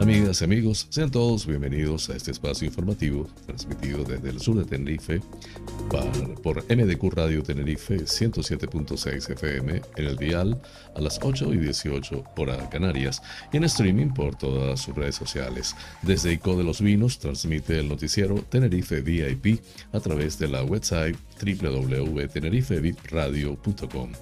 [0.00, 4.64] Amigas y amigos, sean todos bienvenidos a este espacio informativo transmitido desde el sur de
[4.64, 5.22] Tenerife
[6.42, 10.60] por MDQ Radio Tenerife 107.6 FM en el dial
[10.94, 13.22] a las 8 y 18 hora Canarias
[13.52, 15.74] y en streaming por todas sus redes sociales.
[16.02, 19.60] Desde ICO de los Vinos transmite el noticiero Tenerife VIP
[19.92, 24.12] a través de la website www.tenerifevipradio.com.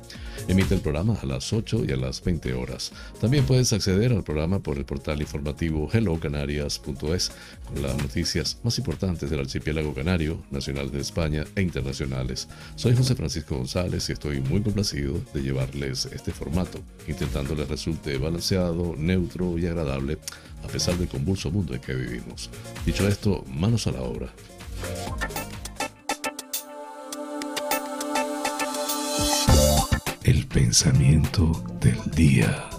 [0.49, 2.93] Emite el programa a las 8 y a las 20 horas.
[3.21, 7.33] También puedes acceder al programa por el portal informativo hellocanarias.es
[7.67, 12.49] con las noticias más importantes del archipiélago canario, nacional de España e internacionales.
[12.77, 18.19] Soy José Francisco González y estoy muy complacido de llevarles este formato, intentando les resulte
[18.19, 20.19] balanceado, neutro y agradable
[20.65, 22.51] a pesar del convulso mundo en que vivimos.
[22.85, 24.29] Dicho esto, manos a la obra.
[30.25, 32.71] El pensamiento del día.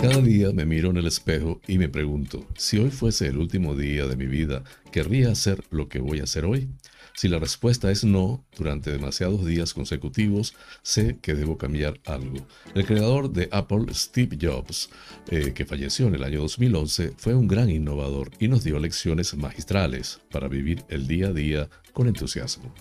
[0.00, 3.74] Cada día me miro en el espejo y me pregunto, si hoy fuese el último
[3.74, 6.68] día de mi vida, ¿querría hacer lo que voy a hacer hoy?
[7.14, 12.46] Si la respuesta es no, durante demasiados días consecutivos, sé que debo cambiar algo.
[12.76, 14.90] El creador de Apple, Steve Jobs,
[15.28, 19.34] eh, que falleció en el año 2011, fue un gran innovador y nos dio lecciones
[19.34, 22.72] magistrales para vivir el día a día con entusiasmo.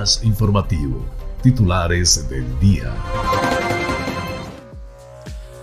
[0.00, 1.04] Informativo.
[1.42, 2.94] Titulares del día.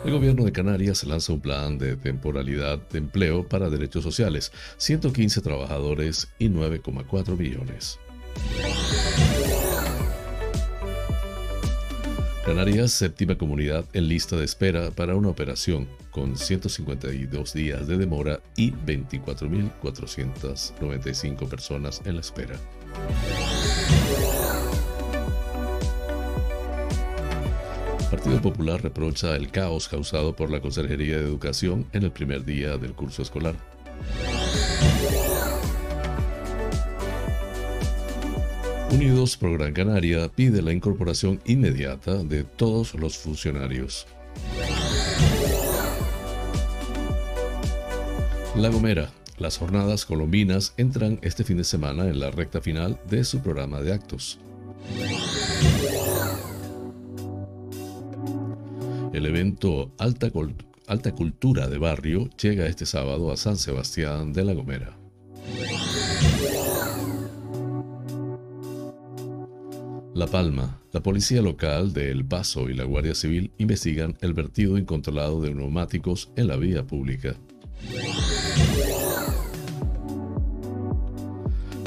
[0.06, 5.42] El gobierno de Canarias lanza un plan de temporalidad de empleo para derechos sociales, 115
[5.42, 7.98] trabajadores y 9,4 millones.
[12.46, 18.40] Canarias, séptima comunidad en lista de espera para una operación, con 152 días de demora
[18.56, 22.60] y 24.495 personas en la espera.
[28.10, 32.78] Partido Popular reprocha el caos causado por la Consejería de Educación en el primer día
[32.78, 33.56] del curso escolar.
[38.92, 44.08] Unidos por Gran Canaria pide la incorporación inmediata de todos los funcionarios.
[48.56, 49.10] La Gomera.
[49.38, 53.82] Las jornadas colombinas entran este fin de semana en la recta final de su programa
[53.82, 54.40] de actos.
[59.14, 60.32] El evento Alta,
[60.88, 64.98] Alta Cultura de Barrio llega este sábado a San Sebastián de la Gomera.
[70.16, 70.82] La Palma.
[70.94, 75.54] La policía local de El Paso y la Guardia Civil investigan el vertido incontrolado de
[75.54, 77.36] neumáticos en la vía pública.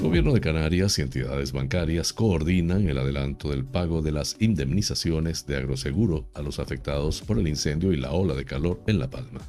[0.02, 5.58] Gobierno de Canarias y entidades bancarias coordinan el adelanto del pago de las indemnizaciones de
[5.58, 9.40] agroseguro a los afectados por el incendio y la ola de calor en La Palma.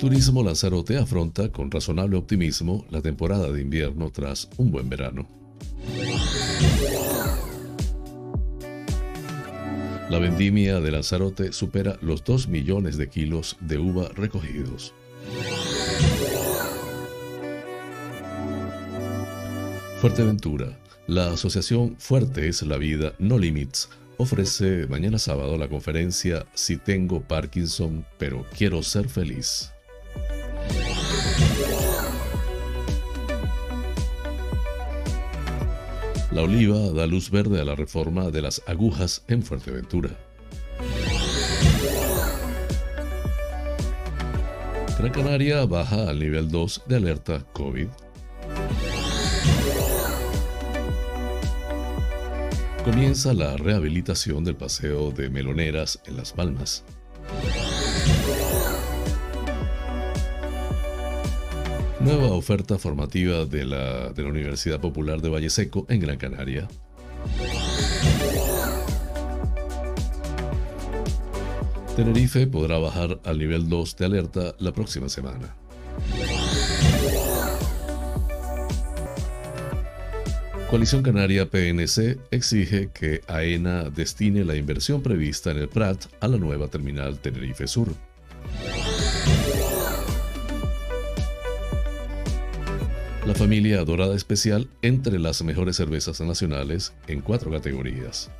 [0.00, 5.28] Turismo Lanzarote afronta con razonable optimismo la temporada de invierno tras un buen verano.
[10.10, 14.92] La vendimia de Lanzarote supera los 2 millones de kilos de uva recogidos.
[20.00, 20.78] Fuerteventura.
[21.06, 27.20] La asociación Fuerte es la Vida No Limits ofrece mañana sábado la conferencia Si tengo
[27.20, 29.70] Parkinson pero quiero ser feliz.
[36.32, 40.16] La Oliva da luz verde a la reforma de las agujas en Fuerteventura.
[44.98, 47.88] Gran Canaria baja al nivel 2 de alerta COVID.
[52.90, 56.84] Comienza la rehabilitación del paseo de Meloneras en Las Palmas.
[62.00, 66.66] Nueva oferta formativa de la, de la Universidad Popular de Valle Seco en Gran Canaria.
[71.94, 75.54] Tenerife podrá bajar al nivel 2 de alerta la próxima semana.
[80.70, 86.36] Coalición Canaria PNC exige que AENA destine la inversión prevista en el Prat a la
[86.36, 87.88] nueva terminal Tenerife Sur.
[93.26, 98.30] La familia Dorada Especial entre las mejores cervezas nacionales en cuatro categorías.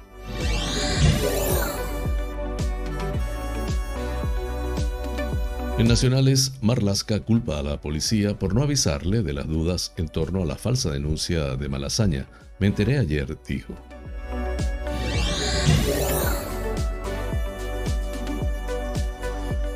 [5.81, 10.43] En Nacionales, Marlasca culpa a la policía por no avisarle de las dudas en torno
[10.43, 12.27] a la falsa denuncia de Malasaña.
[12.59, 13.73] Me enteré ayer, dijo.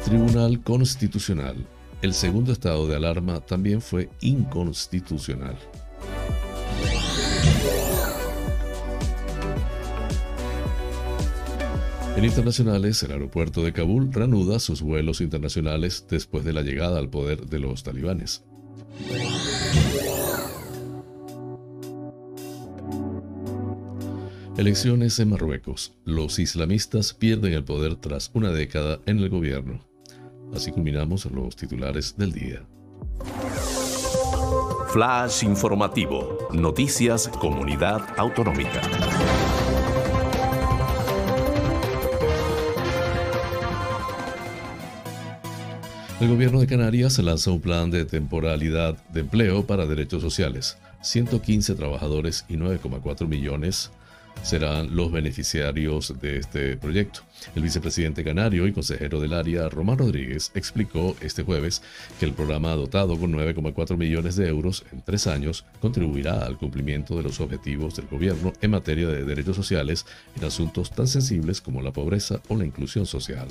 [0.04, 1.56] Tribunal Constitucional.
[2.02, 5.56] El segundo estado de alarma también fue inconstitucional.
[12.24, 17.46] Internacionales, el aeropuerto de Kabul reanuda sus vuelos internacionales después de la llegada al poder
[17.46, 18.42] de los talibanes.
[24.56, 25.92] Elecciones en Marruecos.
[26.04, 29.80] Los islamistas pierden el poder tras una década en el gobierno.
[30.54, 32.64] Así culminamos los titulares del día.
[34.88, 36.48] Flash informativo.
[36.52, 38.80] Noticias Comunidad Autonómica.
[46.20, 50.78] El gobierno de Canarias lanza un plan de temporalidad de empleo para derechos sociales.
[51.02, 53.90] 115 trabajadores y 9,4 millones
[54.42, 57.22] serán los beneficiarios de este proyecto.
[57.54, 61.82] El vicepresidente canario y consejero del área, Román Rodríguez, explicó este jueves
[62.18, 67.16] que el programa dotado con 9,4 millones de euros en tres años contribuirá al cumplimiento
[67.16, 71.82] de los objetivos del gobierno en materia de derechos sociales en asuntos tan sensibles como
[71.82, 73.48] la pobreza o la inclusión social.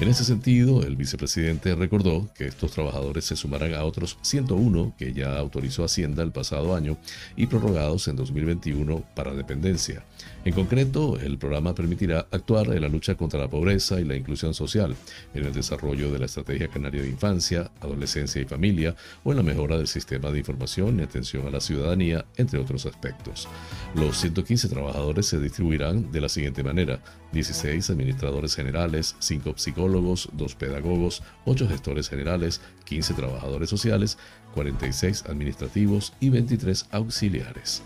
[0.00, 5.12] En ese sentido, el vicepresidente recordó que estos trabajadores se sumarán a otros 101 que
[5.12, 6.96] ya autorizó Hacienda el pasado año
[7.36, 10.02] y prorrogados en 2021 para dependencia.
[10.44, 14.54] En concreto, el programa permitirá actuar en la lucha contra la pobreza y la inclusión
[14.54, 14.94] social,
[15.34, 19.42] en el desarrollo de la Estrategia Canaria de Infancia, Adolescencia y Familia o en la
[19.42, 23.48] mejora del sistema de información y atención a la ciudadanía, entre otros aspectos.
[23.94, 27.00] Los 115 trabajadores se distribuirán de la siguiente manera.
[27.32, 34.18] 16 administradores generales, 5 psicólogos, 2 pedagogos, 8 gestores generales, 15 trabajadores sociales,
[34.54, 37.82] 46 administrativos y 23 auxiliares.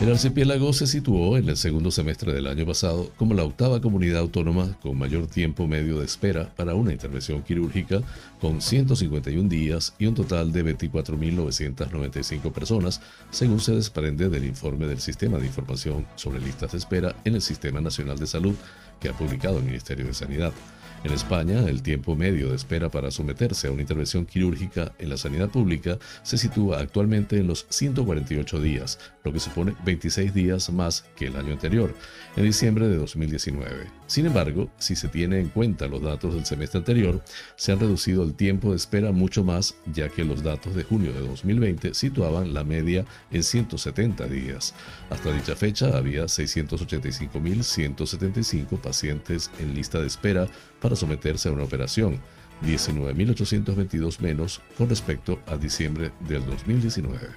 [0.00, 4.20] El archipiélago se situó en el segundo semestre del año pasado como la octava comunidad
[4.20, 8.00] autónoma con mayor tiempo medio de espera para una intervención quirúrgica,
[8.40, 15.00] con 151 días y un total de 24.995 personas, según se desprende del informe del
[15.00, 18.54] Sistema de Información sobre Listas de Espera en el Sistema Nacional de Salud
[19.00, 20.54] que ha publicado el Ministerio de Sanidad.
[21.02, 25.16] En España, el tiempo medio de espera para someterse a una intervención quirúrgica en la
[25.16, 31.06] sanidad pública se sitúa actualmente en los 148 días, lo que supone 26 días más
[31.16, 31.94] que el año anterior,
[32.36, 33.99] en diciembre de 2019.
[34.10, 37.22] Sin embargo, si se tiene en cuenta los datos del semestre anterior,
[37.54, 41.12] se han reducido el tiempo de espera mucho más, ya que los datos de junio
[41.12, 44.74] de 2020 situaban la media en 170 días.
[45.10, 50.48] Hasta dicha fecha había 685.175 pacientes en lista de espera
[50.80, 52.18] para someterse a una operación,
[52.62, 57.28] 19.822 menos con respecto a diciembre del 2019.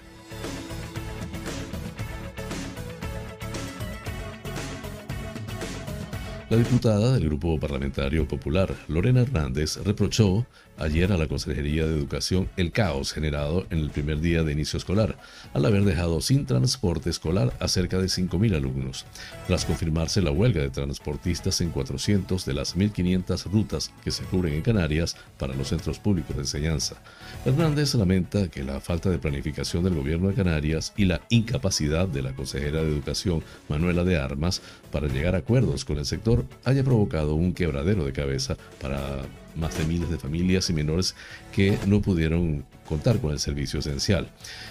[6.54, 10.46] La diputada del Grupo Parlamentario Popular, Lorena Hernández, reprochó
[10.78, 14.78] ayer a la Consejería de Educación el caos generado en el primer día de inicio
[14.78, 15.18] escolar,
[15.54, 19.06] al haber dejado sin transporte escolar a cerca de 5.000 alumnos,
[19.48, 24.54] tras confirmarse la huelga de transportistas en 400 de las 1.500 rutas que se cubren
[24.54, 27.02] en Canarias para los centros públicos de enseñanza.
[27.46, 32.22] Hernández lamenta que la falta de planificación del gobierno de Canarias y la incapacidad de
[32.22, 36.84] la consejera de Educación, Manuela de Armas, para llegar a acuerdos con el sector haya
[36.84, 39.22] provocado un quebradero de cabeza para
[39.56, 41.16] más de miles de familias y menores
[41.52, 44.30] que no pudieron contar con el servicio esencial.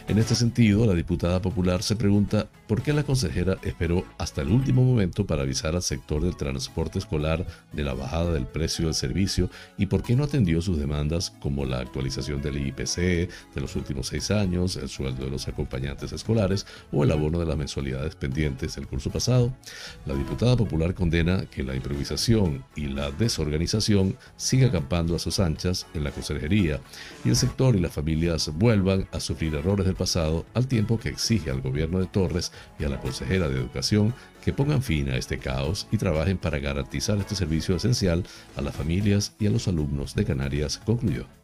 [0.09, 4.49] En este sentido, la diputada popular se pregunta por qué la consejera esperó hasta el
[4.49, 8.95] último momento para avisar al sector del transporte escolar de la bajada del precio del
[8.95, 13.77] servicio y por qué no atendió sus demandas como la actualización del IPC de los
[13.77, 18.15] últimos seis años, el sueldo de los acompañantes escolares o el abono de las mensualidades
[18.15, 19.53] pendientes del curso pasado.
[20.07, 25.87] La diputada popular condena que la improvisación y la desorganización siga acampando a sus anchas
[25.93, 26.81] en la conserjería
[27.23, 31.11] y el sector y las familias vuelvan a sufrir errores del pasado al tiempo que
[31.11, 34.15] exige al gobierno de Torres y a la consejera de Educación
[34.45, 38.25] que pongan fin a este caos y trabajen para garantizar este servicio esencial
[38.57, 41.42] a las familias y a los alumnos de Canarias, concluyó.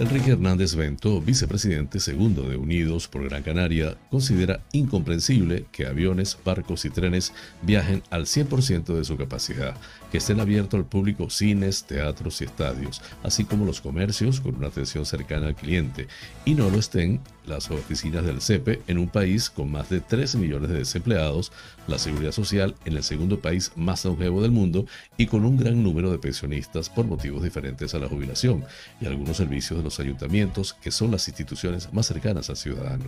[0.00, 6.84] Enrique Hernández Bento, vicepresidente segundo de Unidos por Gran Canaria, considera incomprensible que aviones, barcos
[6.84, 7.32] y trenes
[7.62, 9.76] viajen al 100% de su capacidad,
[10.10, 14.66] que estén abiertos al público cines, teatros y estadios, así como los comercios con una
[14.66, 16.08] atención cercana al cliente,
[16.44, 20.38] y no lo estén las oficinas del CEPE en un país con más de 13
[20.38, 21.52] millones de desempleados,
[21.86, 24.86] la seguridad social en el segundo país más longevo del mundo
[25.16, 28.64] y con un gran número de pensionistas por motivos diferentes a la jubilación
[29.00, 33.04] y algunos servicios de los ayuntamientos que son las instituciones más cercanas al ciudadano.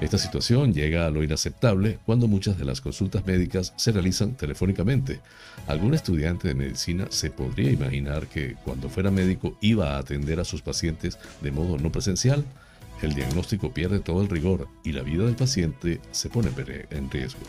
[0.00, 5.20] Esta situación llega a lo inaceptable cuando muchas de las consultas médicas se realizan telefónicamente.
[5.66, 10.44] Algún estudiante de medicina se podría imaginar que cuando fuera médico iba a atender a
[10.44, 12.44] sus pacientes de modo no presencial
[13.02, 16.50] el diagnóstico pierde todo el rigor y la vida del paciente se pone
[16.90, 17.40] en riesgo.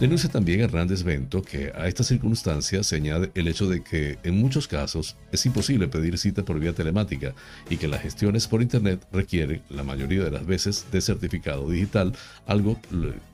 [0.00, 4.38] Denuncia también Hernández Bento que a esta circunstancia se añade el hecho de que en
[4.38, 7.34] muchos casos es imposible pedir cita por vía telemática
[7.70, 12.14] y que las gestiones por Internet requieren la mayoría de las veces de certificado digital,
[12.46, 12.80] algo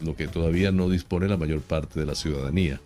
[0.00, 2.80] lo que todavía no dispone la mayor parte de la ciudadanía.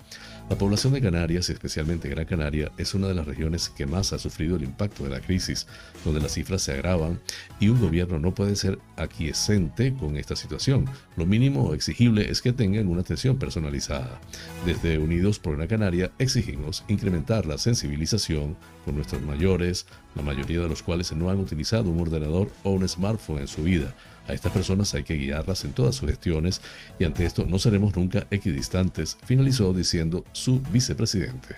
[0.52, 4.18] La población de Canarias, especialmente Gran Canaria, es una de las regiones que más ha
[4.18, 5.66] sufrido el impacto de la crisis,
[6.04, 7.18] donde las cifras se agravan
[7.58, 10.84] y un gobierno no puede ser aquiescente con esta situación.
[11.16, 14.20] Lo mínimo exigible es que tengan una atención personalizada.
[14.66, 18.54] Desde Unidos por Gran Canaria exigimos incrementar la sensibilización
[18.84, 22.86] con nuestros mayores, la mayoría de los cuales no han utilizado un ordenador o un
[22.86, 23.94] smartphone en su vida
[24.28, 26.60] a estas personas hay que guiarlas en todas sus gestiones
[26.98, 31.56] y ante esto no seremos nunca equidistantes, finalizó diciendo su vicepresidente.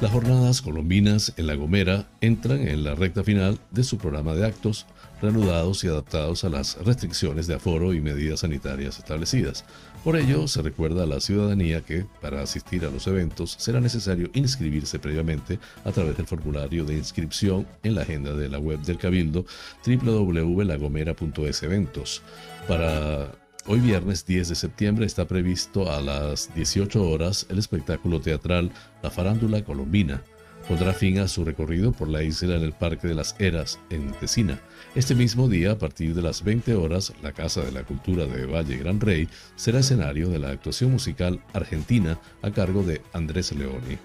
[0.00, 4.46] Las jornadas colombinas en La Gomera entran en la recta final de su programa de
[4.46, 4.86] actos
[5.20, 9.64] reanudados y adaptados a las restricciones de aforo y medidas sanitarias establecidas.
[10.04, 14.30] Por ello, se recuerda a la ciudadanía que, para asistir a los eventos, será necesario
[14.34, 18.98] inscribirse previamente a través del formulario de inscripción en la agenda de la web del
[18.98, 19.44] Cabildo
[19.84, 22.22] www.lagomera.es eventos.
[22.66, 23.32] Para
[23.70, 28.70] Hoy viernes 10 de septiembre está previsto a las 18 horas el espectáculo teatral
[29.02, 30.22] La Farándula Colombina,
[30.66, 34.12] pondrá fin a su recorrido por la isla en el Parque de las Eras, en
[34.12, 34.58] Tesina.
[34.94, 38.46] Este mismo día, a partir de las 20 horas, la Casa de la Cultura de
[38.46, 43.98] Valle Gran Rey será escenario de la actuación musical argentina a cargo de Andrés Leoni.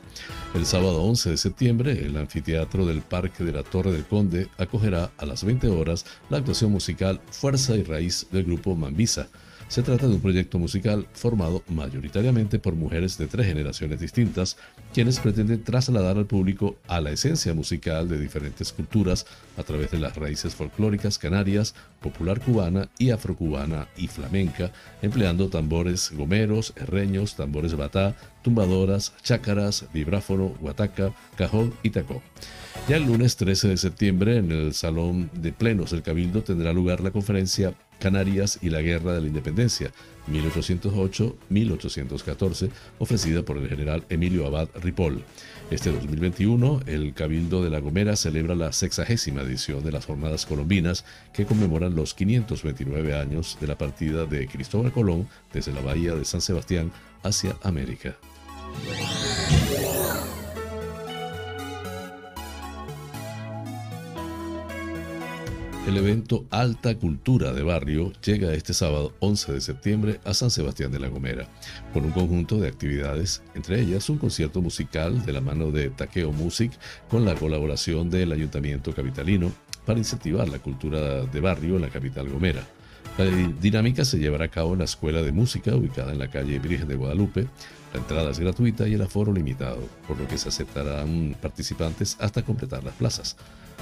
[0.54, 5.10] El sábado 11 de septiembre, el anfiteatro del Parque de la Torre del Conde acogerá
[5.18, 9.30] a las 20 horas la actuación musical Fuerza y Raíz del grupo Mambisa
[9.74, 14.56] se trata de un proyecto musical formado mayoritariamente por mujeres de tres generaciones distintas,
[14.94, 19.26] quienes pretenden trasladar al público a la esencia musical de diferentes culturas
[19.58, 24.72] a través de las raíces folclóricas canarias, popular cubana y afrocubana y flamenca,
[25.02, 32.22] empleando tambores gomeros, herreños, tambores batá, tumbadoras, chácaras, vibráfono, guataca, cajón y tacón.
[32.88, 37.02] Ya el lunes 13 de septiembre, en el Salón de Plenos del Cabildo, tendrá lugar
[37.02, 39.92] la conferencia Canarias y la Guerra de la Independencia,
[40.32, 45.22] 1808-1814, ofrecida por el general Emilio Abad Ripoll.
[45.72, 51.06] Este 2021, el Cabildo de La Gomera celebra la sexagésima edición de las Jornadas Colombinas
[51.34, 56.26] que conmemoran los 529 años de la partida de Cristóbal Colón desde la bahía de
[56.26, 56.92] San Sebastián
[57.24, 58.16] hacia América.
[65.86, 70.94] El evento Alta Cultura de Barrio llega este sábado 11 de septiembre a San Sebastián
[70.94, 71.46] de la Gomera,
[71.92, 76.32] con un conjunto de actividades, entre ellas un concierto musical de la mano de Taqueo
[76.32, 76.72] Music
[77.10, 79.52] con la colaboración del Ayuntamiento Capitalino
[79.86, 82.66] para incentivar la cultura de barrio en la capital Gomera.
[83.18, 86.60] La dinámica se llevará a cabo en la Escuela de Música ubicada en la calle
[86.60, 87.48] Virgen de Guadalupe.
[87.94, 92.42] La entrada es gratuita y el aforo limitado, por lo que se aceptarán participantes hasta
[92.42, 93.36] completar las plazas.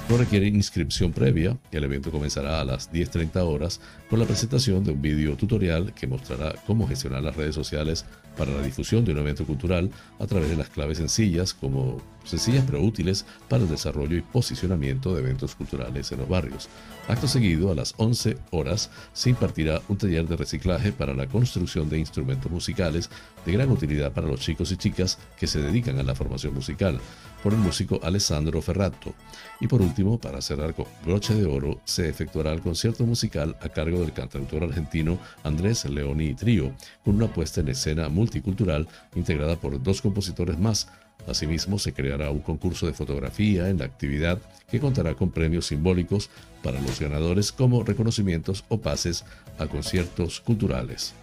[0.09, 3.79] No requiere inscripción previa el evento comenzará a las 10.30 horas
[4.09, 8.05] con la presentación de un video tutorial que mostrará cómo gestionar las redes sociales
[8.37, 12.63] para la difusión de un evento cultural a través de las claves sencillas como sencillas
[12.65, 16.69] pero útiles para el desarrollo y posicionamiento de eventos culturales en los barrios.
[17.07, 21.89] Acto seguido, a las 11 horas, se impartirá un taller de reciclaje para la construcción
[21.89, 23.09] de instrumentos musicales
[23.45, 26.99] de gran utilidad para los chicos y chicas que se dedican a la formación musical,
[27.41, 29.13] por el músico Alessandro Ferrato.
[29.59, 33.69] Y por último, para cerrar con broche de oro, se efectuará el concierto musical a
[33.69, 36.71] cargo del cantautor argentino Andrés Leoni Trío,
[37.03, 40.87] con una puesta en escena multicultural integrada por dos compositores más,
[41.27, 46.29] Asimismo, se creará un concurso de fotografía en la actividad que contará con premios simbólicos
[46.63, 49.23] para los ganadores como reconocimientos o pases
[49.59, 51.13] a conciertos culturales.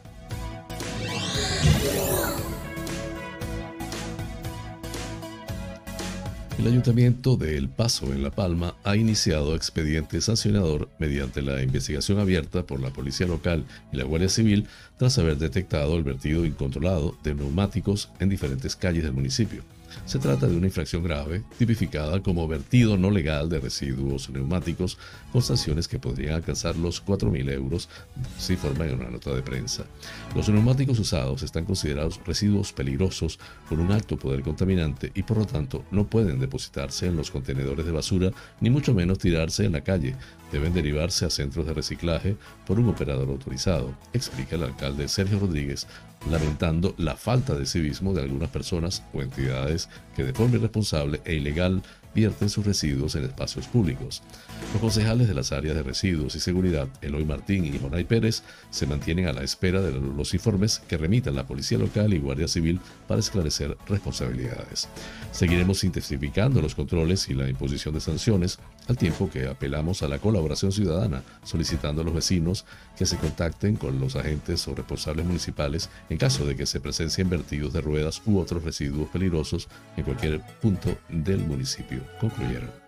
[6.68, 12.62] Ayuntamiento de El Paso en La Palma ha iniciado expediente sancionador mediante la investigación abierta
[12.62, 14.66] por la Policía Local y la Guardia Civil
[14.98, 19.62] tras haber detectado el vertido incontrolado de neumáticos en diferentes calles del municipio.
[20.04, 24.98] Se trata de una infracción grave, tipificada como vertido no legal de residuos neumáticos,
[25.32, 27.88] con sanciones que podrían alcanzar los 4.000 euros,
[28.38, 29.84] se informa en una nota de prensa.
[30.34, 35.46] Los neumáticos usados están considerados residuos peligrosos con un alto poder contaminante y por lo
[35.46, 38.30] tanto no pueden depositarse en los contenedores de basura
[38.60, 40.16] ni mucho menos tirarse en la calle.
[40.52, 42.36] Deben derivarse a centros de reciclaje
[42.66, 45.86] por un operador autorizado, explica el alcalde Sergio Rodríguez
[46.30, 51.34] lamentando la falta de civismo de algunas personas o entidades que de forma irresponsable e
[51.34, 51.82] ilegal
[52.14, 54.22] vierten sus residuos en espacios públicos.
[54.72, 58.86] Los concejales de las áreas de residuos y seguridad, Eloy Martín y Jonay Pérez, se
[58.86, 62.78] mantienen a la espera de los informes que remitan la Policía Local y Guardia Civil
[63.06, 64.88] para esclarecer responsabilidades.
[65.32, 70.18] Seguiremos intensificando los controles y la imposición de sanciones, al tiempo que apelamos a la
[70.18, 75.88] colaboración ciudadana, solicitando a los vecinos que se contacten con los agentes o responsables municipales
[76.10, 80.42] en caso de que se presencien vertidos de ruedas u otros residuos peligrosos en cualquier
[80.60, 82.87] punto del municipio concluyeron.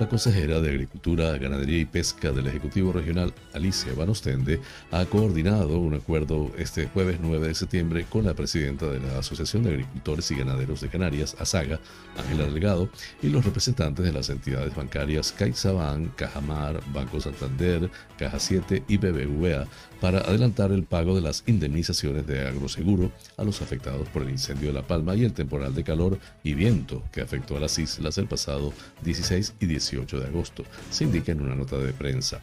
[0.00, 4.58] La consejera de Agricultura, Ganadería y Pesca del Ejecutivo Regional, Alicia Van Ostende,
[4.90, 9.62] ha coordinado un acuerdo este jueves 9 de septiembre con la presidenta de la Asociación
[9.62, 11.80] de Agricultores y Ganaderos de Canarias, ASAGA,
[12.16, 12.88] Ángela Delgado,
[13.20, 19.66] y los representantes de las entidades bancarias CaixaBank, Cajamar, Banco Santander, Caja 7 y BBVA
[20.00, 24.68] para adelantar el pago de las indemnizaciones de agroseguro a los afectados por el incendio
[24.68, 28.16] de La Palma y el temporal de calor y viento que afectó a las islas
[28.16, 28.72] el pasado
[29.02, 32.40] 16 y 18 de agosto, se indica en una nota de prensa.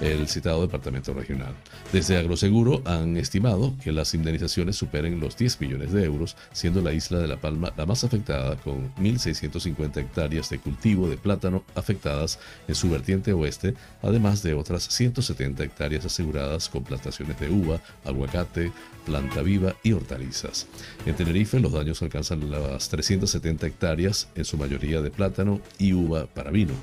[0.00, 1.54] El citado departamento regional.
[1.92, 6.92] Desde Agroseguro han estimado que las indemnizaciones superen los 10 millones de euros, siendo la
[6.92, 12.38] isla de La Palma la más afectada con 1.650 hectáreas de cultivo de plátano afectadas
[12.68, 18.72] en su vertiente oeste, además de otras 170 hectáreas aseguradas con plantaciones de uva, aguacate,
[19.06, 20.66] planta viva y hortalizas.
[21.06, 26.26] En Tenerife los daños alcanzan las 370 hectáreas, en su mayoría de plátano y uva
[26.26, 26.73] para vino.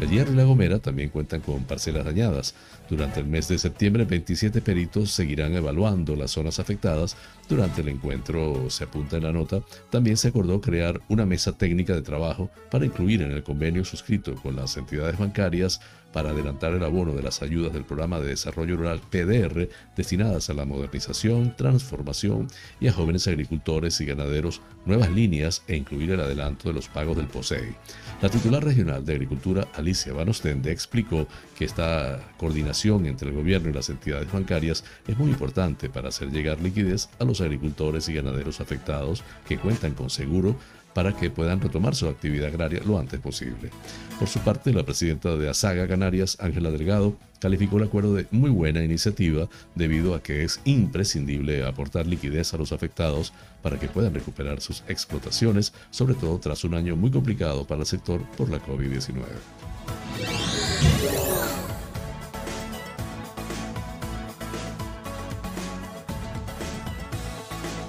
[0.00, 2.54] El Hierro y La Gomera también cuentan con parcelas dañadas.
[2.88, 7.16] Durante el mes de septiembre, 27 peritos seguirán evaluando las zonas afectadas.
[7.48, 11.94] Durante el encuentro, se apunta en la nota, también se acordó crear una mesa técnica
[11.94, 15.80] de trabajo para incluir en el convenio suscrito con las entidades bancarias
[16.12, 20.54] para adelantar el abono de las ayudas del Programa de Desarrollo Rural PDR destinadas a
[20.54, 22.48] la modernización, transformación
[22.80, 27.16] y a jóvenes agricultores y ganaderos nuevas líneas e incluir el adelanto de los pagos
[27.16, 27.74] del POSEI.
[28.20, 31.26] La titular regional de Agricultura, Alicia Van Ostende, explicó
[31.58, 36.30] que esta coordinación entre el gobierno y las entidades bancarias es muy importante para hacer
[36.30, 40.56] llegar liquidez a los agricultores y ganaderos afectados que cuentan con seguro
[40.94, 43.70] para que puedan retomar su actividad agraria lo antes posible.
[44.18, 48.50] Por su parte, la presidenta de Asaga Canarias, Ángela Delgado, calificó el acuerdo de muy
[48.50, 54.14] buena iniciativa debido a que es imprescindible aportar liquidez a los afectados para que puedan
[54.14, 58.58] recuperar sus explotaciones, sobre todo tras un año muy complicado para el sector por la
[58.64, 59.22] COVID-19.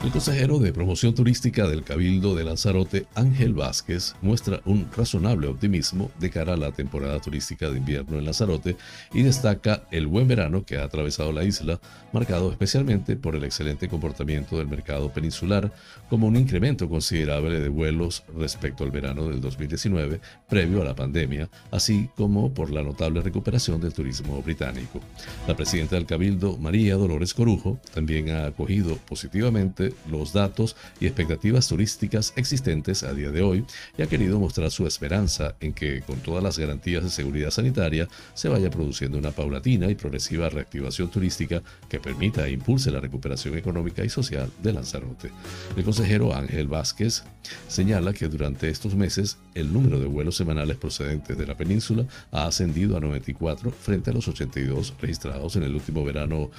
[0.03, 6.11] El consejero de promoción turística del Cabildo de Lanzarote, Ángel Vázquez, muestra un razonable optimismo
[6.19, 8.75] de cara a la temporada turística de invierno en Lanzarote
[9.13, 11.79] y destaca el buen verano que ha atravesado la isla,
[12.11, 15.71] marcado especialmente por el excelente comportamiento del mercado peninsular,
[16.09, 21.49] como un incremento considerable de vuelos respecto al verano del 2019, previo a la pandemia,
[21.71, 24.99] así como por la notable recuperación del turismo británico.
[25.47, 31.67] La presidenta del Cabildo, María Dolores Corujo, también ha acogido positivamente los datos y expectativas
[31.67, 33.65] turísticas existentes a día de hoy
[33.97, 38.07] y ha querido mostrar su esperanza en que, con todas las garantías de seguridad sanitaria,
[38.33, 43.57] se vaya produciendo una paulatina y progresiva reactivación turística que permita e impulse la recuperación
[43.57, 45.31] económica y social de Lanzarote.
[45.75, 47.23] El consejero Ángel Vázquez
[47.67, 52.45] señala que durante estos meses el número de vuelos semanales procedentes de la península ha
[52.45, 56.49] ascendido a 94 frente a los 82 registrados en el último verano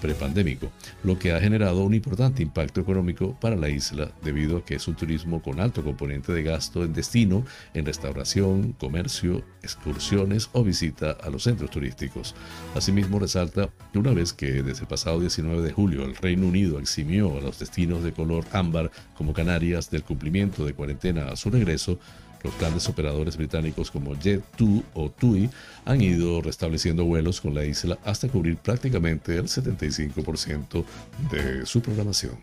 [0.00, 0.70] prepandémico,
[1.02, 4.86] lo que ha generado un importante impacto económico para la isla debido a que es
[4.86, 7.44] un turismo con alto componente de gasto en destino,
[7.74, 12.34] en restauración, comercio, excursiones o visita a los centros turísticos.
[12.74, 16.78] Asimismo, resalta que una vez que desde el pasado 19 de julio el Reino Unido
[16.78, 21.50] eximió a los destinos de color ámbar como Canarias del cumplimiento de cuarentena a su
[21.50, 21.98] regreso,
[22.44, 25.50] los grandes operadores británicos como Jet2 o TUI
[25.86, 30.84] han ido restableciendo vuelos con la isla hasta cubrir prácticamente el 75%
[31.30, 32.34] de su programación.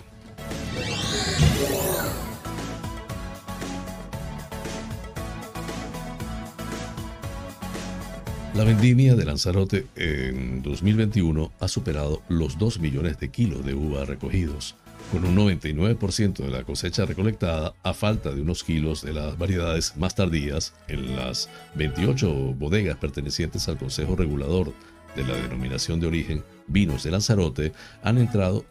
[8.53, 14.05] La vendimia de Lanzarote en 2021 ha superado los 2 millones de kilos de uva
[14.05, 14.75] recogidos,
[15.11, 19.95] con un 99% de la cosecha recolectada a falta de unos kilos de las variedades
[19.97, 24.73] más tardías en las 28 bodegas pertenecientes al Consejo Regulador
[25.15, 27.71] de la denominación de origen Vinos de Lanzarote
[28.03, 28.65] han entrado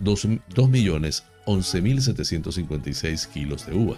[1.46, 3.96] 2.011.756 kilos de uva.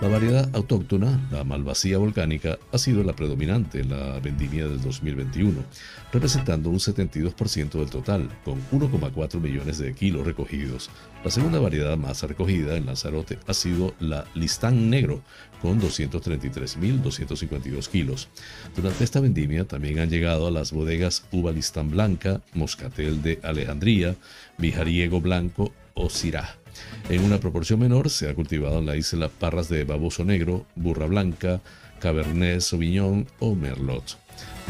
[0.00, 5.64] La variedad autóctona, la malvasía volcánica, ha sido la predominante en la vendimia del 2021,
[6.12, 10.88] representando un 72% del total, con 1,4 millones de kilos recogidos.
[11.24, 15.20] La segunda variedad más recogida en Lanzarote ha sido la Listán Negro,
[15.60, 18.28] con 233.252 kilos.
[18.76, 24.14] Durante esta vendimia también han llegado a las bodegas Uva Listán Blanca, Moscatel de Alejandría,
[24.58, 26.56] Vijariego Blanco o Syrah.
[27.08, 31.06] En una proporción menor se ha cultivado en la isla parras de baboso negro, burra
[31.06, 31.60] blanca,
[32.00, 34.18] cabernet sauvignon o merlot.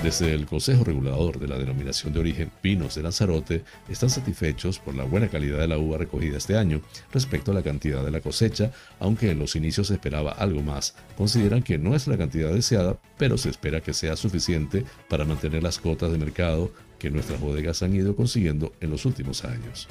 [0.03, 4.95] Desde el Consejo Regulador de la Denominación de Origen Pinos de Lanzarote están satisfechos por
[4.95, 6.81] la buena calidad de la uva recogida este año
[7.13, 10.95] respecto a la cantidad de la cosecha, aunque en los inicios se esperaba algo más.
[11.17, 15.65] Consideran que no es la cantidad deseada, pero se espera que sea suficiente para mantener
[15.65, 19.89] las cotas de mercado que nuestras bodegas han ido consiguiendo en los últimos años.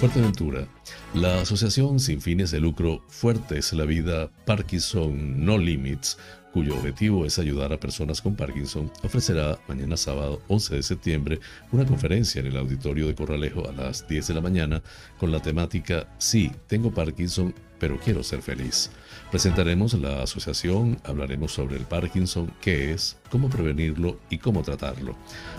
[0.00, 0.66] Fuerteventura.
[1.12, 6.16] La asociación sin fines de lucro Fuertes la Vida Parkinson No Limits,
[6.54, 11.84] cuyo objetivo es ayudar a personas con Parkinson, ofrecerá mañana sábado 11 de septiembre una
[11.84, 14.82] conferencia en el auditorio de Corralejo a las 10 de la mañana
[15.18, 18.90] con la temática Sí, tengo Parkinson, pero quiero ser feliz.
[19.30, 25.14] Presentaremos la asociación, hablaremos sobre el Parkinson, qué es, cómo prevenirlo y cómo tratarlo.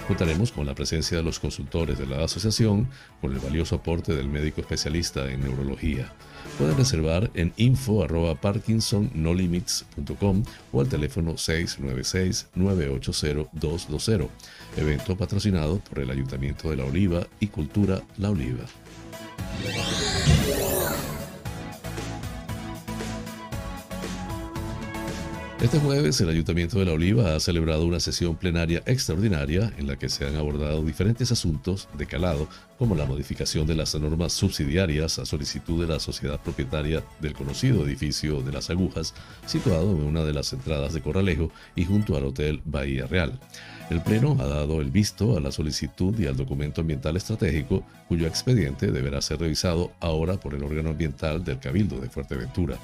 [0.07, 4.29] Contaremos con la presencia de los consultores de la asociación, con el valioso aporte del
[4.29, 6.13] médico especialista en neurología.
[6.57, 14.29] Pueden reservar en info@parkinsonnolimits.com o al teléfono 696-980-220.
[14.77, 18.65] Evento patrocinado por el Ayuntamiento de La Oliva y Cultura La Oliva.
[25.61, 29.95] Este jueves el Ayuntamiento de La Oliva ha celebrado una sesión plenaria extraordinaria en la
[29.95, 32.47] que se han abordado diferentes asuntos de calado,
[32.79, 37.85] como la modificación de las normas subsidiarias a solicitud de la sociedad propietaria del conocido
[37.85, 39.13] edificio de las Agujas,
[39.45, 43.39] situado en una de las entradas de Corralejo y junto al Hotel Bahía Real.
[43.91, 48.25] El Pleno ha dado el visto a la solicitud y al documento ambiental estratégico, cuyo
[48.25, 52.79] expediente deberá ser revisado ahora por el órgano ambiental del Cabildo de Fuerteventura.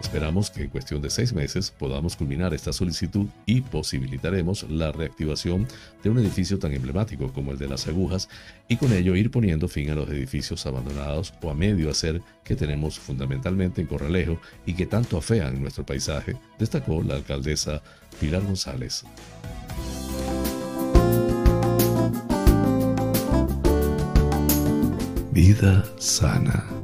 [0.00, 5.66] Esperamos que en cuestión de seis meses podamos culminar esta solicitud y posibilitaremos la reactivación
[6.02, 8.28] de un edificio tan emblemático como el de las agujas
[8.68, 12.54] y con ello ir poniendo fin a los edificios abandonados o a medio hacer que
[12.54, 17.82] tenemos fundamentalmente en Corralejo y que tanto afean nuestro paisaje, destacó la alcaldesa
[18.20, 19.04] Pilar González.
[25.32, 26.77] Vida sana.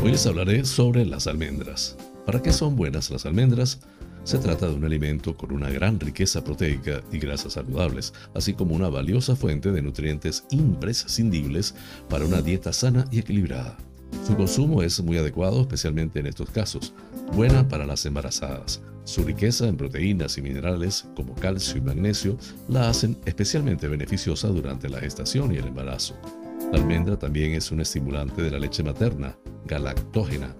[0.00, 1.96] Hoy les hablaré sobre las almendras.
[2.24, 3.80] ¿Para qué son buenas las almendras?
[4.22, 8.76] Se trata de un alimento con una gran riqueza proteica y grasas saludables, así como
[8.76, 11.74] una valiosa fuente de nutrientes imprescindibles
[12.08, 13.76] para una dieta sana y equilibrada.
[14.24, 16.94] Su consumo es muy adecuado, especialmente en estos casos,
[17.32, 18.80] buena para las embarazadas.
[19.02, 24.88] Su riqueza en proteínas y minerales como calcio y magnesio la hacen especialmente beneficiosa durante
[24.88, 26.14] la gestación y el embarazo.
[26.70, 30.54] La almendra también es un estimulante de la leche materna, galactógena,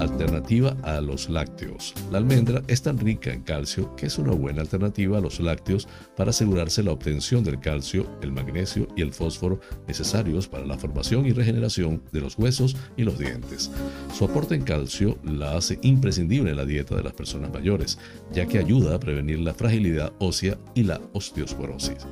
[0.00, 1.94] alternativa a los lácteos.
[2.10, 5.88] La almendra es tan rica en calcio que es una buena alternativa a los lácteos
[6.16, 11.26] para asegurarse la obtención del calcio, el magnesio y el fósforo necesarios para la formación
[11.26, 13.70] y regeneración de los huesos y los dientes.
[14.16, 17.98] Su aporte en calcio la hace imprescindible en la dieta de las personas mayores,
[18.32, 22.06] ya que ayuda a prevenir la fragilidad ósea y la osteosporosis.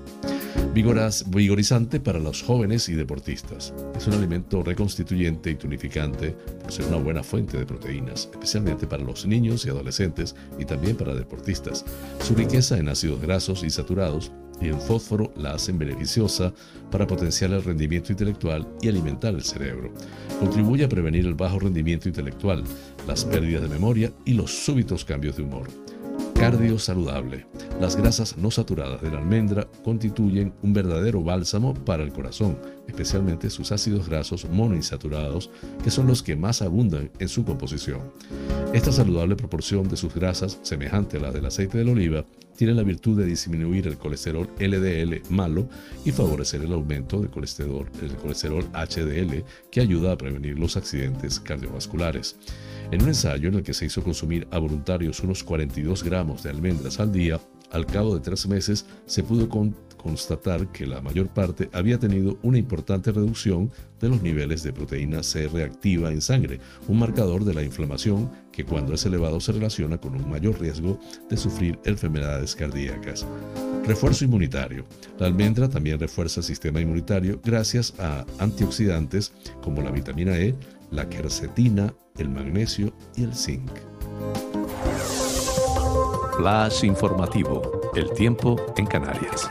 [0.74, 3.74] vigorizante para los jóvenes y deportistas.
[3.96, 6.31] Es un alimento reconstituyente y tonificante
[6.62, 10.96] por ser una buena fuente de proteínas, especialmente para los niños y adolescentes y también
[10.96, 11.84] para deportistas.
[12.20, 16.52] Su riqueza en ácidos grasos y saturados y en fósforo la hacen beneficiosa
[16.90, 19.92] para potenciar el rendimiento intelectual y alimentar el cerebro.
[20.38, 22.62] Contribuye a prevenir el bajo rendimiento intelectual,
[23.06, 25.81] las pérdidas de memoria y los súbitos cambios de humor.
[26.42, 27.46] Cardio saludable.
[27.80, 33.48] Las grasas no saturadas de la almendra constituyen un verdadero bálsamo para el corazón, especialmente
[33.48, 35.50] sus ácidos grasos monoinsaturados,
[35.84, 38.00] que son los que más abundan en su composición.
[38.72, 42.24] Esta saludable proporción de sus grasas, semejante a la del aceite de oliva,
[42.56, 45.68] tiene la virtud de disminuir el colesterol LDL malo
[46.04, 51.38] y favorecer el aumento del colesterol, el colesterol HDL, que ayuda a prevenir los accidentes
[51.38, 52.36] cardiovasculares.
[52.92, 56.50] En un ensayo en el que se hizo consumir a voluntarios unos 42 gramos de
[56.50, 59.48] almendras al día, al cabo de tres meses se pudo
[59.96, 65.22] constatar que la mayor parte había tenido una importante reducción de los niveles de proteína
[65.22, 69.96] C reactiva en sangre, un marcador de la inflamación que cuando es elevado se relaciona
[69.96, 71.00] con un mayor riesgo
[71.30, 73.26] de sufrir enfermedades cardíacas.
[73.86, 74.84] Refuerzo inmunitario.
[75.18, 80.54] La almendra también refuerza el sistema inmunitario gracias a antioxidantes como la vitamina E,
[80.90, 83.70] la quercetina, el magnesio y el zinc.
[86.36, 87.62] Flash informativo.
[87.94, 89.48] El tiempo en Canarias.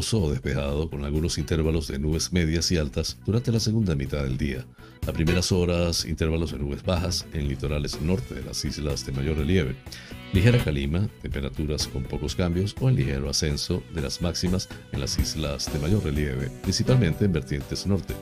[0.00, 4.22] Nuboso o despejado con algunos intervalos de nubes medias y altas durante la segunda mitad
[4.22, 4.64] del día.
[5.06, 9.36] A primeras horas, intervalos de nubes bajas en litorales norte de las islas de mayor
[9.36, 9.76] relieve.
[10.32, 15.18] Ligera calima, temperaturas con pocos cambios o en ligero ascenso de las máximas en las
[15.18, 18.14] islas de mayor relieve, principalmente en vertientes norte.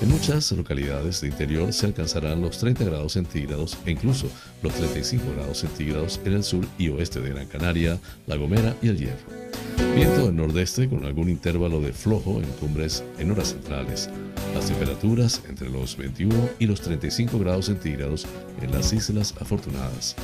[0.00, 4.30] En muchas localidades de interior se alcanzarán los 30 grados centígrados e incluso
[4.62, 8.88] los 35 grados centígrados en el sur y oeste de Gran Canaria, La Gomera y
[8.88, 9.67] el Hierro.
[9.94, 14.10] Viento del nordeste con algún intervalo de flojo en cumbres en horas centrales.
[14.54, 18.26] Las temperaturas entre los 21 y los 35 grados centígrados
[18.60, 20.16] en las Islas Afortunadas.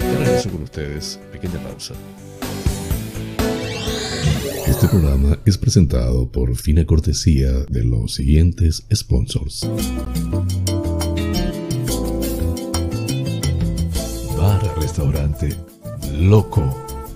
[0.00, 1.18] Ya regreso con ustedes.
[1.32, 1.94] Pequeña pausa.
[4.66, 9.68] Este programa es presentado por fina cortesía de los siguientes sponsors.
[14.36, 15.54] Bar Restaurante
[16.18, 16.91] Loco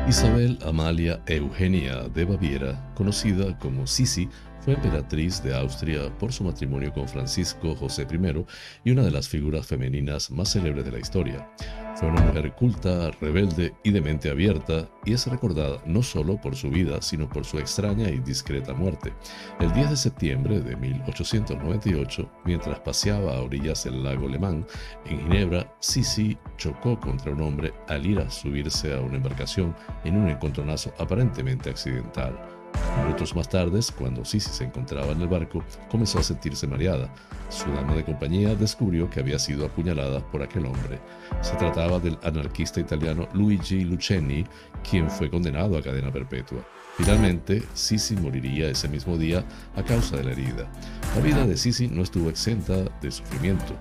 [0.07, 4.29] Isabel Amalia Eugenia de Baviera, conocida como Sisi,
[4.64, 8.44] fue emperatriz de Austria por su matrimonio con Francisco José I
[8.83, 11.50] y una de las figuras femeninas más célebres de la historia.
[11.96, 16.57] Fue una mujer culta, rebelde y de mente abierta, y es recordada no solo por
[16.57, 19.12] su vida, sino por su extraña y discreta muerte.
[19.61, 24.66] El 10 de septiembre de 1898, mientras paseaba a orillas del lago Le Mans,
[25.05, 30.16] en Ginebra, Sisi chocó contra un hombre al ir a subirse a una embarcación en
[30.16, 32.54] un encontronazo aparentemente accidental.
[33.03, 37.13] Minutos más tarde, cuando Sisi se encontraba en el barco, comenzó a sentirse mareada.
[37.49, 41.01] Su dama de compañía descubrió que había sido apuñalada por aquel hombre.
[41.41, 44.45] Se trataba del anarquista italiano Luigi Luceni,
[44.89, 46.65] quien fue condenado a cadena perpetua.
[46.97, 49.45] Finalmente, Sisi moriría ese mismo día
[49.77, 50.71] a causa de la herida.
[51.15, 53.75] La vida de Sisi no estuvo exenta de sufrimiento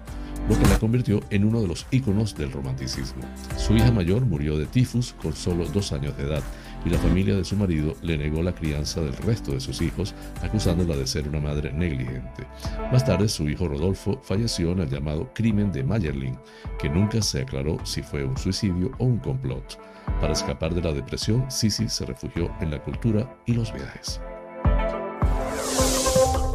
[0.49, 3.23] lo que la convirtió en uno de los íconos del romanticismo.
[3.57, 6.43] Su hija mayor murió de tifus con solo dos años de edad
[6.85, 10.13] y la familia de su marido le negó la crianza del resto de sus hijos,
[10.41, 12.45] acusándola de ser una madre negligente.
[12.91, 16.37] Más tarde, su hijo Rodolfo falleció en el llamado crimen de Mayerling,
[16.79, 19.79] que nunca se aclaró si fue un suicidio o un complot.
[20.19, 24.19] Para escapar de la depresión, Sisi se refugió en la cultura y los viajes.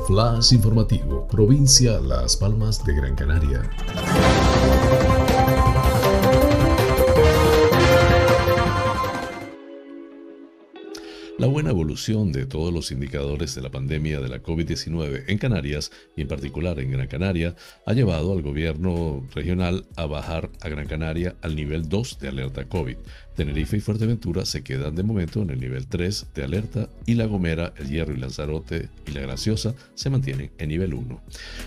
[0.07, 3.69] Flash informativo, provincia Las Palmas de Gran Canaria.
[11.39, 15.93] La buena evolución de todos los indicadores de la pandemia de la COVID-19 en Canarias
[16.17, 17.55] y en particular en Gran Canaria
[17.87, 22.65] ha llevado al gobierno regional a bajar a Gran Canaria al nivel 2 de alerta
[22.65, 22.97] COVID.
[23.37, 27.27] Tenerife y Fuerteventura se quedan de momento en el nivel 3 de alerta y La
[27.27, 31.23] Gomera, El Hierro y Lanzarote y La Graciosa se mantienen en nivel 1.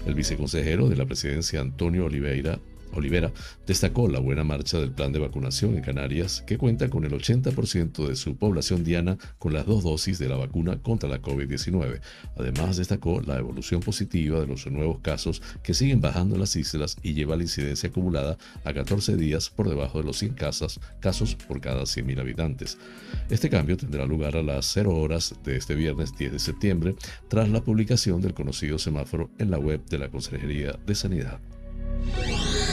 [0.06, 2.60] El viceconsejero de la presidencia Antonio Oliveira
[2.94, 3.32] Olivera
[3.66, 8.08] destacó la buena marcha del plan de vacunación en Canarias, que cuenta con el 80%
[8.08, 12.02] de su población diana con las dos dosis de la vacuna contra la COVID-19.
[12.38, 16.98] Además, destacó la evolución positiva de los nuevos casos que siguen bajando en las islas
[17.02, 21.36] y lleva la incidencia acumulada a 14 días por debajo de los 100 casos, casos
[21.36, 22.78] por cada 100.000 habitantes.
[23.30, 26.96] Este cambio tendrá lugar a las 0 horas de este viernes 10 de septiembre,
[27.28, 31.40] tras la publicación del conocido semáforo en la web de la Consejería de Sanidad.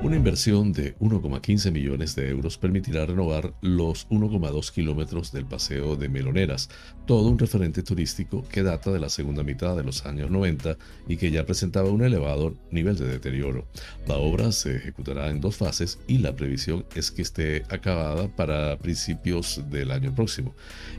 [0.00, 6.08] Una inversión de 1,15 millones de euros permitirá renovar los 1,2 kilómetros del Paseo de
[6.08, 6.70] Meloneras,
[7.04, 11.16] todo un referente turístico que data de la segunda mitad de los años 90 y
[11.16, 13.66] que ya presentaba un elevado nivel de deterioro.
[14.06, 18.78] La obra se ejecutará en dos fases y la previsión es que esté acabada para
[18.78, 20.54] principios del año próximo,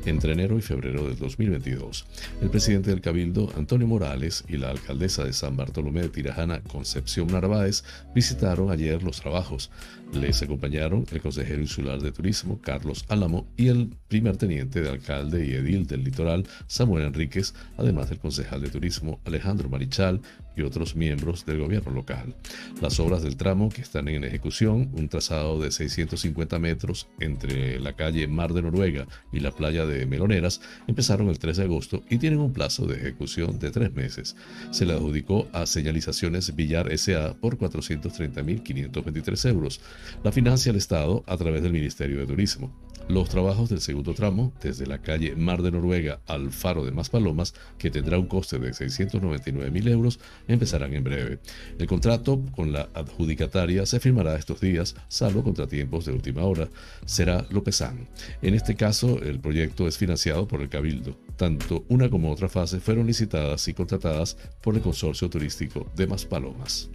[0.05, 2.05] entre enero y febrero del 2022.
[2.41, 7.27] El presidente del Cabildo, Antonio Morales, y la alcaldesa de San Bartolomé de Tirajana, Concepción
[7.27, 9.69] Narváez, visitaron ayer los trabajos.
[10.13, 15.45] Les acompañaron el consejero insular de turismo, Carlos Álamo, y el primer teniente de alcalde
[15.45, 20.21] y edil del litoral, Samuel Enríquez, además del concejal de turismo, Alejandro Marichal,
[20.59, 22.35] y otros miembros del gobierno local.
[22.81, 27.93] Las obras del tramo que están en ejecución, un trazado de 650 metros entre la
[27.93, 32.17] calle Mar de Noruega y la playa de Meloneras, empezaron el 3 de agosto y
[32.17, 34.35] tienen un plazo de ejecución de tres meses.
[34.71, 37.35] Se le adjudicó a Señalizaciones Villar S.A.
[37.35, 39.79] por 430.523 euros.
[40.23, 42.71] La financia el Estado a través del Ministerio de Turismo.
[43.09, 47.55] Los trabajos del segundo tramo, desde la calle Mar de Noruega al faro de Maspalomas,
[47.79, 51.39] que tendrá un coste de 699.000 euros, empezarán en breve.
[51.79, 56.69] El contrato con la adjudicataria se firmará estos días, salvo contratiempos de última hora.
[57.03, 58.07] Será Lopezán.
[58.43, 61.17] En este caso, el proyecto es financiado por el Cabildo.
[61.35, 66.91] Tanto una como otra fase fueron licitadas y contratadas por el Consorcio Turístico de Maspalomas.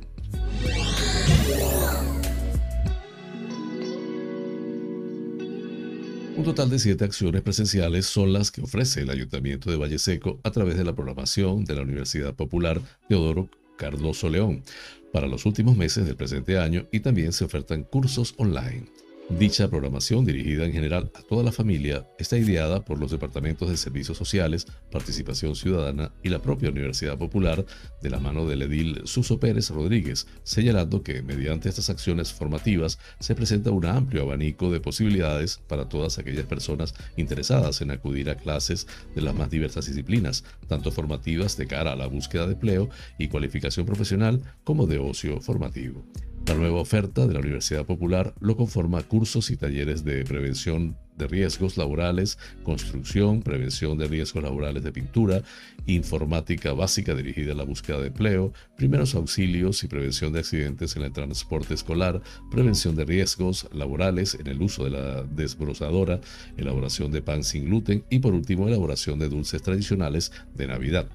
[6.36, 10.40] Un total de siete acciones presenciales son las que ofrece el Ayuntamiento de Valle Seco
[10.42, 14.64] a través de la programación de la Universidad Popular Teodoro Cardoso León.
[15.12, 18.86] para los últimos meses del presente año y también se ofertan cursos online.
[19.30, 23.78] Dicha programación, dirigida en general a toda la familia, está ideada por los departamentos de
[23.78, 27.64] servicios sociales, participación ciudadana y la propia Universidad Popular
[28.02, 33.34] de la mano del edil Suso Pérez Rodríguez, señalando que mediante estas acciones formativas se
[33.34, 38.86] presenta un amplio abanico de posibilidades para todas aquellas personas interesadas en acudir a clases
[39.14, 43.28] de las más diversas disciplinas, tanto formativas de cara a la búsqueda de empleo y
[43.28, 46.04] cualificación profesional como de ocio formativo.
[46.46, 51.26] La nueva oferta de la Universidad Popular lo conforma cursos y talleres de prevención de
[51.26, 55.42] riesgos laborales, construcción, prevención de riesgos laborales de pintura,
[55.86, 61.02] informática básica dirigida a la búsqueda de empleo, primeros auxilios y prevención de accidentes en
[61.02, 66.20] el transporte escolar, prevención de riesgos laborales en el uso de la desbrozadora,
[66.56, 71.06] elaboración de pan sin gluten y por último elaboración de dulces tradicionales de Navidad.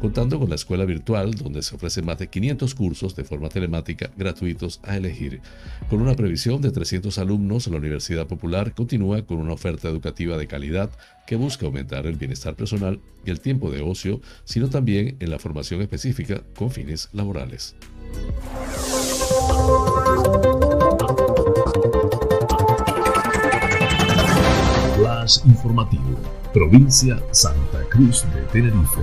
[0.00, 4.10] Contando con la escuela virtual donde se ofrecen más de 500 cursos de forma telemática
[4.16, 5.40] gratuitos a elegir.
[5.88, 10.46] Con una previsión de 300 alumnos, la Universidad Popular continúa con una oferta educativa de
[10.46, 10.90] calidad
[11.26, 15.38] que busca aumentar el bienestar personal y el tiempo de ocio, sino también en la
[15.38, 17.76] formación específica con fines laborales.
[25.46, 26.18] Informativo,
[26.52, 29.00] provincia Santa Cruz de Tenerife.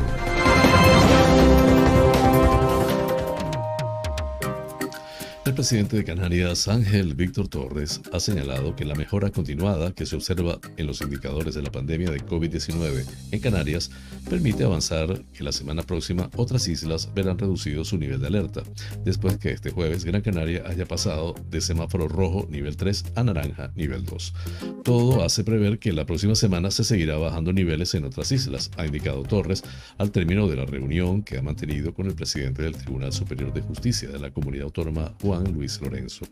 [5.51, 10.15] El presidente de Canarias, Ángel Víctor Torres, ha señalado que la mejora continuada que se
[10.15, 13.91] observa en los indicadores de la pandemia de COVID-19 en Canarias
[14.29, 18.63] permite avanzar que la semana próxima otras islas verán reducido su nivel de alerta,
[19.03, 23.73] después que este jueves Gran Canaria haya pasado de semáforo rojo nivel 3 a naranja
[23.75, 24.33] nivel 2.
[24.85, 28.85] Todo hace prever que la próxima semana se seguirá bajando niveles en otras islas, ha
[28.85, 29.63] indicado Torres
[29.97, 33.59] al término de la reunión que ha mantenido con el presidente del Tribunal Superior de
[33.59, 36.25] Justicia de la Comunidad Autónoma, Juan Luis Lorenzo.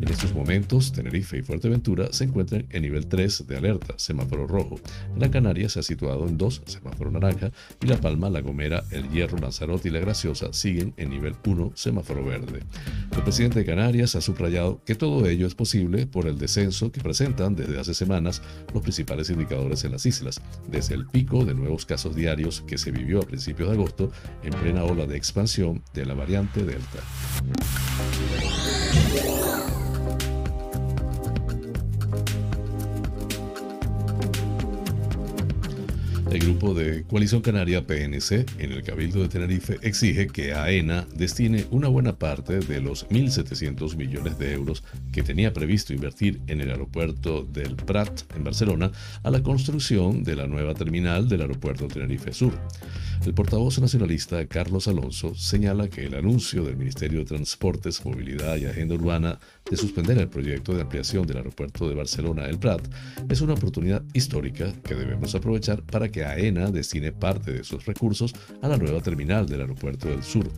[0.00, 4.80] En estos momentos, Tenerife y Fuerteventura se encuentran en nivel 3 de alerta, semáforo rojo.
[5.16, 7.52] La Canaria se ha situado en 2, semáforo naranja,
[7.82, 11.72] y La Palma, La Gomera, El Hierro, Lanzarote y La Graciosa siguen en nivel 1,
[11.74, 12.60] semáforo verde.
[13.16, 17.00] El presidente de Canarias ha subrayado que todo ello es posible por el descenso que
[17.00, 18.42] presentan desde hace semanas
[18.72, 20.40] los principales indicadores en las islas,
[20.70, 24.10] desde el pico de nuevos casos diarios que se vivió a principios de agosto
[24.42, 27.00] en plena ola de expansión de la variante Delta.
[36.30, 41.66] El grupo de Coalición Canaria PNC en el Cabildo de Tenerife exige que AENA destine
[41.72, 46.70] una buena parte de los 1.700 millones de euros que tenía previsto invertir en el
[46.70, 48.92] aeropuerto del Prat en Barcelona
[49.24, 52.52] a la construcción de la nueva terminal del aeropuerto Tenerife Sur.
[53.24, 58.64] El portavoz nacionalista Carlos Alonso señala que el anuncio del Ministerio de Transportes, Movilidad y
[58.64, 59.38] Agenda Urbana
[59.70, 62.80] de suspender el proyecto de ampliación del aeropuerto de Barcelona El Prat
[63.28, 68.34] es una oportunidad histórica que debemos aprovechar para que AENA destine parte de sus recursos
[68.62, 70.50] a la nueva terminal del aeropuerto del sur.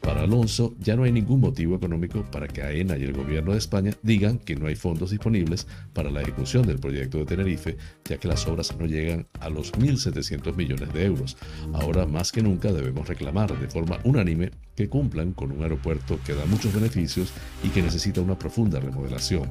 [0.00, 3.58] Para Alonso, ya no hay ningún motivo económico para que AENA y el gobierno de
[3.58, 8.18] España digan que no hay fondos disponibles para la ejecución del proyecto de Tenerife, ya
[8.18, 11.36] que las obras no llegan a los 1.700 millones de euros.
[11.72, 16.34] Ahora más que nunca debemos reclamar de forma unánime que cumplan con un aeropuerto que
[16.34, 17.32] da muchos beneficios
[17.64, 19.50] y que necesita una profunda remodelación.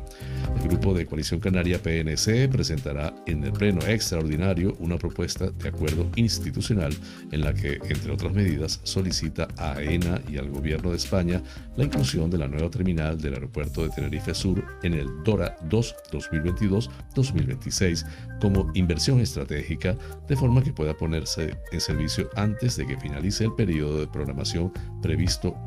[0.56, 6.10] El grupo de Coalición Canaria PNC presentará en el Pleno Extraordinario una propuesta de acuerdo
[6.16, 6.96] institucional
[7.34, 11.44] en la que, entre otras medidas, solicita a AENA y al Gobierno de España
[11.76, 15.96] la inclusión de la nueva terminal del aeropuerto de Tenerife Sur en el DORA 2
[16.10, 18.06] 2022-2026
[18.40, 23.54] como inversión estratégica de forma que pueda ponerse en servicio antes de que finalice el
[23.56, 24.72] periodo de programación
[25.02, 25.17] previsto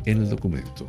[0.06, 0.88] en el documento.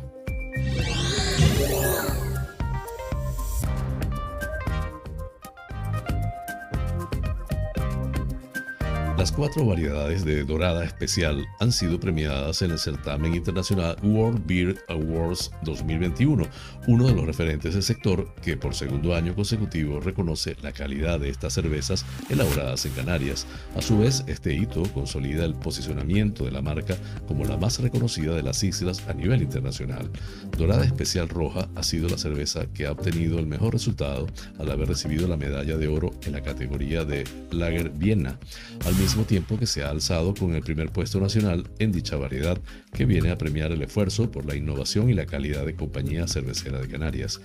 [9.22, 14.84] Las cuatro variedades de dorada especial han sido premiadas en el certamen internacional World Beer
[14.88, 16.44] Awards 2021,
[16.88, 21.28] uno de los referentes del sector que por segundo año consecutivo reconoce la calidad de
[21.28, 23.46] estas cervezas elaboradas en Canarias.
[23.76, 26.96] A su vez, este hito consolida el posicionamiento de la marca
[27.28, 30.10] como la más reconocida de las islas a nivel internacional.
[30.58, 34.26] Dorada Especial Roja ha sido la cerveza que ha obtenido el mejor resultado
[34.58, 38.36] al haber recibido la medalla de oro en la categoría de Lager Viena.
[38.84, 42.16] Al mismo mismo tiempo que se ha alzado con el primer puesto nacional en dicha
[42.16, 42.58] variedad,
[42.94, 46.80] que viene a premiar el esfuerzo por la innovación y la calidad de compañía cervecera
[46.80, 47.38] de Canarias.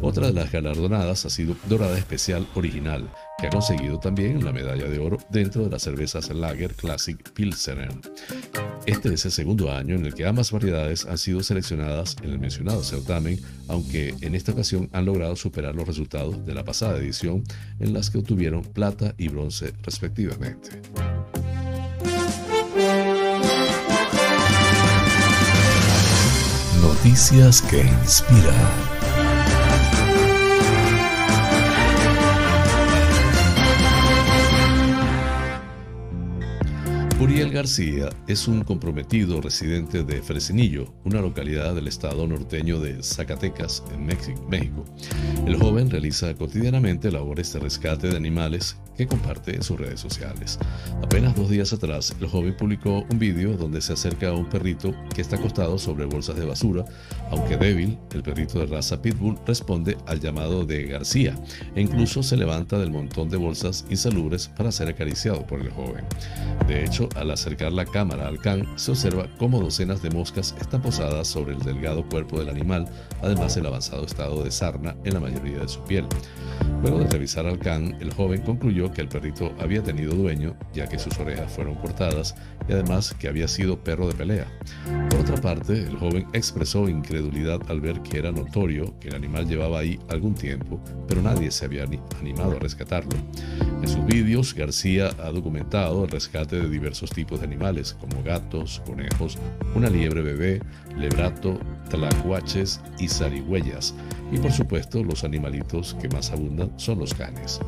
[0.00, 3.08] Otra de las galardonadas ha sido Dorada Especial Original,
[3.38, 7.92] que ha conseguido también la medalla de oro dentro de las cervezas Lager Classic Pilsener.
[8.86, 12.40] Este es el segundo año en el que ambas variedades han sido seleccionadas en el
[12.40, 17.44] mencionado certamen, aunque en esta ocasión han logrado superar los resultados de la pasada edición
[17.78, 20.70] en las que obtuvieron plata y bronce respectivamente.
[26.80, 28.91] Noticias que inspiran.
[37.22, 43.84] Uriel García es un comprometido residente de Fresinillo, una localidad del estado norteño de Zacatecas,
[43.94, 44.84] en México.
[45.46, 50.58] El joven realiza cotidianamente labores de rescate de animales que comparte en sus redes sociales.
[51.02, 54.92] Apenas dos días atrás, el joven publicó un vídeo donde se acerca a un perrito
[55.14, 56.84] que está acostado sobre bolsas de basura.
[57.30, 61.34] Aunque débil, el perrito de raza Pitbull responde al llamado de García
[61.74, 66.04] e incluso se levanta del montón de bolsas insalubres para ser acariciado por el joven.
[66.66, 70.82] De hecho, al acercar la cámara al can, se observa cómo docenas de moscas están
[70.82, 72.88] posadas sobre el delgado cuerpo del animal,
[73.22, 76.06] además del avanzado estado de sarna en la mayoría de su piel.
[76.82, 80.88] Luego de revisar al can, el joven concluyó que el perrito había tenido dueño, ya
[80.88, 82.34] que sus orejas fueron cortadas,
[82.68, 84.46] y además que había sido perro de pelea.
[85.10, 89.48] Por otra parte, el joven expresó incredulidad al ver que era notorio que el animal
[89.48, 91.84] llevaba ahí algún tiempo, pero nadie se había
[92.20, 93.16] animado a rescatarlo.
[93.82, 98.82] En sus vídeos, García ha documentado el rescate de diversos tipos de animales, como gatos,
[98.86, 99.38] conejos,
[99.74, 100.60] una liebre bebé,
[100.96, 101.58] lebrato,
[101.90, 103.94] tlacuaches y zarigüeyas,
[104.30, 107.60] y por supuesto los animalitos que más abundan son los canes.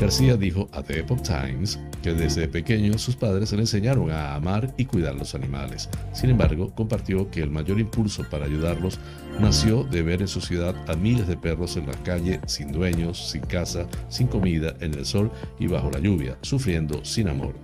[0.00, 4.72] García dijo a The Epoch Times que desde pequeño sus padres le enseñaron a amar
[4.76, 5.88] y cuidar los animales.
[6.12, 8.98] Sin embargo, compartió que el mayor impulso para ayudarlos
[9.40, 13.30] nació de ver en su ciudad a miles de perros en la calle sin dueños,
[13.30, 17.54] sin casa, sin comida, en el sol y bajo la lluvia, sufriendo sin amor.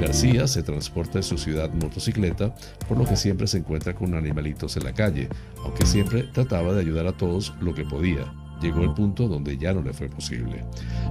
[0.00, 2.54] García se transporta en su ciudad motocicleta,
[2.88, 5.28] por lo que siempre se encuentra con animalitos en la calle,
[5.64, 8.32] aunque siempre trataba de ayudar a todos lo que podía.
[8.60, 10.64] Llegó el punto donde ya no le fue posible.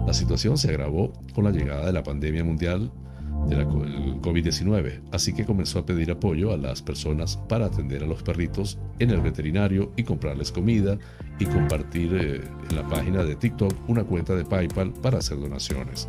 [0.08, 2.92] La situación se agravó con la llegada de la pandemia mundial
[3.48, 8.08] de la COVID-19, así que comenzó a pedir apoyo a las personas para atender a
[8.08, 10.98] los perritos en el veterinario y comprarles comida
[11.40, 16.08] y compartir eh, en la página de TikTok una cuenta de PayPal para hacer donaciones.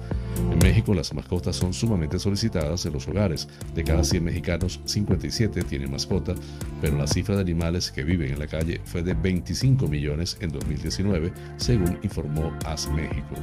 [0.51, 3.49] En México las mascotas son sumamente solicitadas en los hogares.
[3.75, 6.35] De cada 100 mexicanos, 57 tienen mascota,
[6.83, 10.51] pero la cifra de animales que viven en la calle fue de 25 millones en
[10.51, 13.35] 2019, según informó AS México.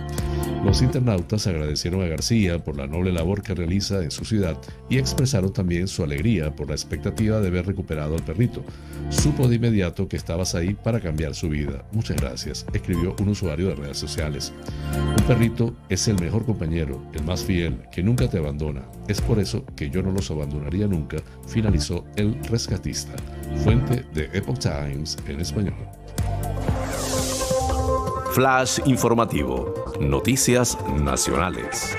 [0.64, 4.58] Los internautas agradecieron a García por la noble labor que realiza en su ciudad
[4.90, 8.62] y expresaron también su alegría por la expectativa de ver recuperado al perrito.
[9.10, 11.86] Supo de inmediato que estabas ahí para cambiar su vida.
[11.94, 14.52] Muchas gracias, escribió un usuario de redes sociales.
[15.18, 18.84] Un perrito es el mejor compañero, el más fiel, que nunca te abandona.
[19.08, 21.18] Es por eso que yo no los abandonaría nunca,
[21.48, 23.14] finalizó el rescatista.
[23.64, 25.76] Fuente de Epoch Times en español.
[28.34, 29.74] Flash informativo.
[30.00, 31.98] Noticias nacionales.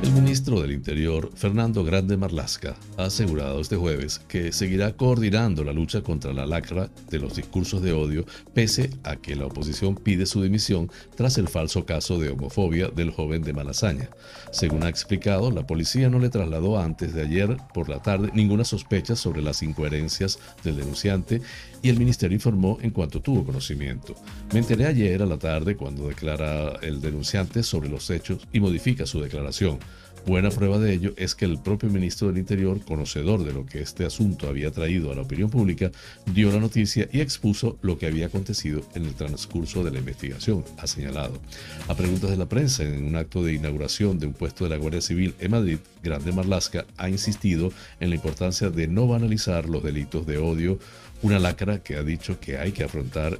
[0.00, 5.72] El ministro del Interior, Fernando Grande Marlasca, ha asegurado este jueves que seguirá coordinando la
[5.72, 8.24] lucha contra la lacra de los discursos de odio,
[8.54, 13.10] pese a que la oposición pide su dimisión tras el falso caso de homofobia del
[13.10, 14.08] joven de Malasaña.
[14.52, 18.64] Según ha explicado, la policía no le trasladó antes de ayer por la tarde ninguna
[18.64, 21.42] sospecha sobre las incoherencias del denunciante
[21.82, 24.14] y el ministerio informó en cuanto tuvo conocimiento.
[24.52, 29.06] Me enteré ayer a la tarde cuando declara el denunciante sobre los hechos y modifica
[29.06, 29.78] su declaración.
[30.26, 33.80] Buena prueba de ello es que el propio ministro del Interior, conocedor de lo que
[33.80, 35.90] este asunto había traído a la opinión pública,
[36.26, 40.64] dio la noticia y expuso lo que había acontecido en el transcurso de la investigación,
[40.76, 41.40] ha señalado.
[41.88, 44.76] A preguntas de la prensa en un acto de inauguración de un puesto de la
[44.76, 49.82] Guardia Civil en Madrid, Grande Marlasca ha insistido en la importancia de no banalizar los
[49.82, 50.78] delitos de odio,
[51.22, 53.38] una lacra que ha dicho que hay que afrontar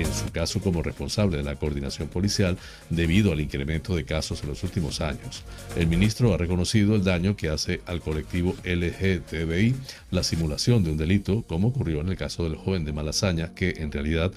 [0.00, 2.56] en su caso como responsable de la coordinación policial
[2.90, 5.44] debido al incremento de casos en los últimos años.
[5.76, 9.74] El ministro ha reconocido el daño que hace al colectivo LGTBI
[10.10, 13.74] la simulación de un delito, como ocurrió en el caso del joven de Malasaña, que
[13.78, 14.32] en realidad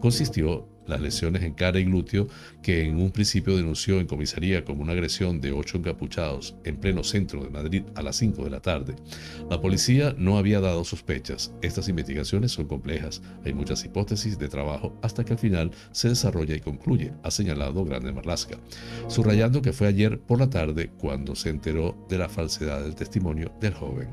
[0.00, 2.28] consistió las lesiones en cara y glúteo
[2.62, 7.04] que en un principio denunció en comisaría como una agresión de ocho encapuchados en pleno
[7.04, 8.96] centro de Madrid a las 5 de la tarde.
[9.50, 11.52] La policía no había dado sospechas.
[11.62, 13.22] Estas investigaciones son complejas.
[13.44, 17.84] Hay muchas hipótesis de trabajo hasta que al final se desarrolla y concluye, ha señalado
[17.84, 18.58] Grande Marlasca,
[19.08, 23.52] subrayando que fue ayer por la tarde cuando se enteró de la falsedad del testimonio
[23.60, 24.08] del joven.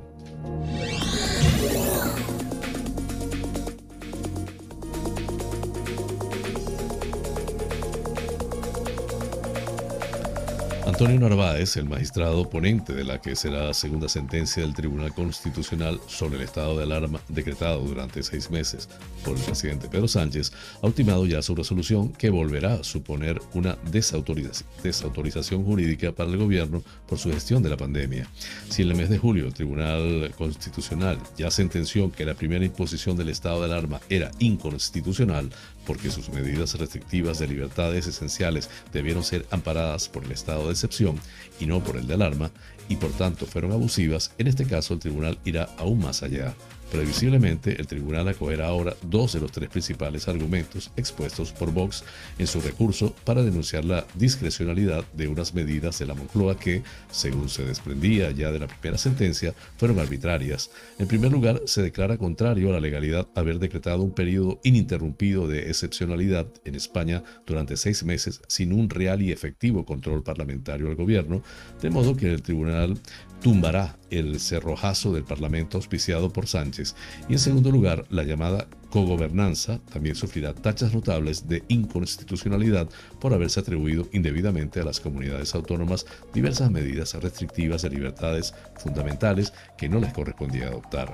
[10.94, 16.00] Antonio Narváez, el magistrado ponente de la que será la segunda sentencia del Tribunal Constitucional
[16.06, 18.88] sobre el estado de alarma decretado durante seis meses
[19.26, 20.52] por el presidente Pedro Sánchez,
[20.84, 26.84] ha ultimado ya su resolución que volverá a suponer una desautorización jurídica para el gobierno
[27.08, 28.28] por su gestión de la pandemia.
[28.70, 33.18] Si en el mes de julio el Tribunal Constitucional ya sentenció que la primera imposición
[33.18, 35.50] del estado de alarma era inconstitucional,
[35.86, 41.20] porque sus medidas restrictivas de libertades esenciales debieron ser amparadas por el estado de excepción
[41.60, 42.52] y no por el de alarma,
[42.90, 46.54] y por tanto fueron abusivas, en este caso el tribunal irá aún más allá.
[46.94, 52.04] Previsiblemente, el tribunal acogerá ahora dos de los tres principales argumentos expuestos por Vox
[52.38, 57.50] en su recurso para denunciar la discrecionalidad de unas medidas de la Moncloa que, según
[57.50, 60.70] se desprendía ya de la primera sentencia, fueron arbitrarias.
[61.00, 65.70] En primer lugar, se declara contrario a la legalidad haber decretado un periodo ininterrumpido de
[65.70, 71.42] excepcionalidad en España durante seis meses sin un real y efectivo control parlamentario al gobierno,
[71.82, 73.00] de modo que el tribunal
[73.42, 76.96] tumbará el cerrojazo del Parlamento auspiciado por Sánchez.
[77.30, 82.88] Y en segundo lugar la llamada cogobernanza también sufrirá tachas notables de inconstitucionalidad
[83.20, 89.90] por haberse atribuido indebidamente a las comunidades autónomas diversas medidas restrictivas de libertades fundamentales que
[89.90, 91.12] no les correspondía adoptar.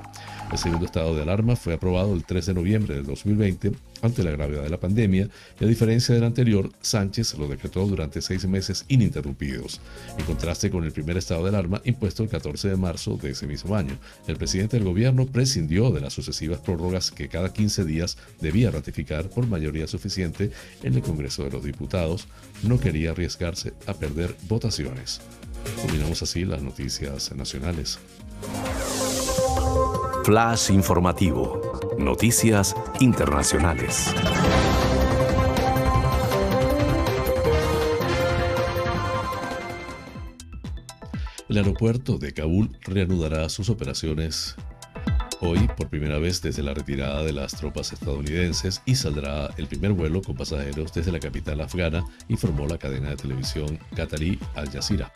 [0.52, 3.72] El segundo estado de alarma fue aprobado el 3 de noviembre del 2020
[4.02, 8.22] ante la gravedad de la pandemia y a diferencia del anterior, Sánchez lo decretó durante
[8.22, 9.80] seis meses ininterrumpidos,
[10.18, 13.48] en contraste con el primer estado de alarma impuesto el 14 de marzo de ese
[13.48, 13.98] mismo año.
[14.28, 19.30] El presidente del gobierno prescindió de las sucesivas prórrogas que cada 15 días debía ratificar
[19.30, 20.52] por mayoría suficiente
[20.84, 22.28] en el Congreso de los Diputados,
[22.64, 25.22] no quería arriesgarse a perder votaciones.
[25.82, 28.00] Combinamos así las noticias nacionales.
[30.24, 31.96] Flash informativo.
[31.98, 34.14] Noticias internacionales.
[41.50, 44.56] El aeropuerto de Kabul reanudará sus operaciones
[45.42, 49.94] hoy por primera vez desde la retirada de las tropas estadounidenses y saldrá el primer
[49.94, 55.12] vuelo con pasajeros desde la capital afgana, informó la cadena de televisión qatarí Al Jazeera.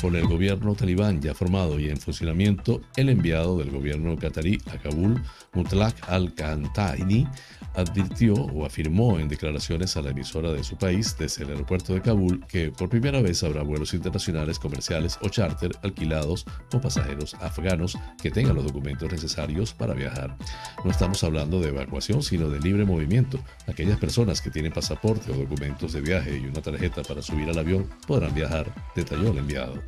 [0.00, 4.78] Con el gobierno talibán ya formado y en funcionamiento, el enviado del gobierno qatarí a
[4.78, 5.20] Kabul,
[5.52, 7.26] Mutlaq al-Kantaini,
[7.74, 12.00] advirtió o afirmó en declaraciones a la emisora de su país desde el aeropuerto de
[12.02, 17.98] Kabul que por primera vez habrá vuelos internacionales comerciales o charter alquilados con pasajeros afganos
[18.22, 20.36] que tengan los documentos necesarios para viajar.
[20.84, 23.38] No estamos hablando de evacuación, sino de libre movimiento.
[23.66, 27.58] Aquellas personas que tienen pasaporte o documentos de viaje y una tarjeta para subir al
[27.58, 29.82] avión podrán viajar, detalló el enviado.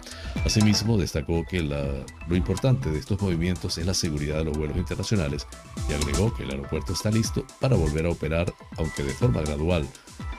[0.45, 5.47] Asimismo, destacó que lo importante de estos movimientos es la seguridad de los vuelos internacionales
[5.89, 9.87] y agregó que el aeropuerto está listo para volver a operar, aunque de forma gradual,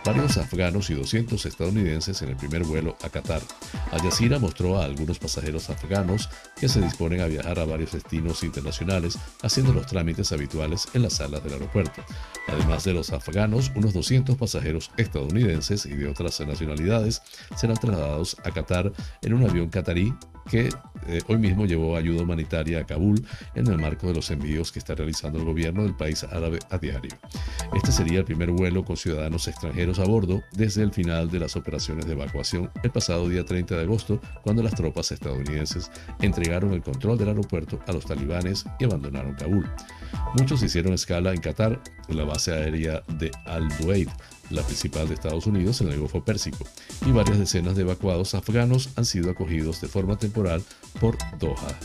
[0.06, 3.42] varios afganos y 200 estadounidenses en el primer vuelo a Qatar.
[3.92, 8.44] Al Jazeera mostró a algunos pasajeros afganos que se disponen a viajar a varios destinos
[8.44, 12.04] internacionales haciendo los trámites habituales en las salas del aeropuerto.
[12.48, 17.22] Además de los afganos, unos 200 pasajeros estadounidenses y de otras nacionalidades
[17.56, 20.14] serán trasladados a Qatar en un avión qatarí
[20.50, 20.70] que
[21.08, 23.26] eh, hoy mismo llevó ayuda humanitaria a Kabul
[23.56, 26.78] en el marco de los envíos que está realizando el gobierno del país árabe a
[26.78, 27.12] diario.
[27.74, 31.56] Este sería el primer vuelo con ciudadanos extranjeros a bordo desde el final de las
[31.56, 35.92] operaciones de evacuación el pasado día 30 de agosto, cuando las tropas estadounidenses
[36.22, 39.70] entregaron el control del aeropuerto a los talibanes y abandonaron Kabul.
[40.38, 44.10] Muchos hicieron escala en Qatar, en la base aérea de Al-Duaid,
[44.50, 46.66] la principal de Estados Unidos en el Golfo Pérsico,
[47.06, 50.64] y varias decenas de evacuados afganos han sido acogidos de forma temporal
[51.00, 51.78] por Doha.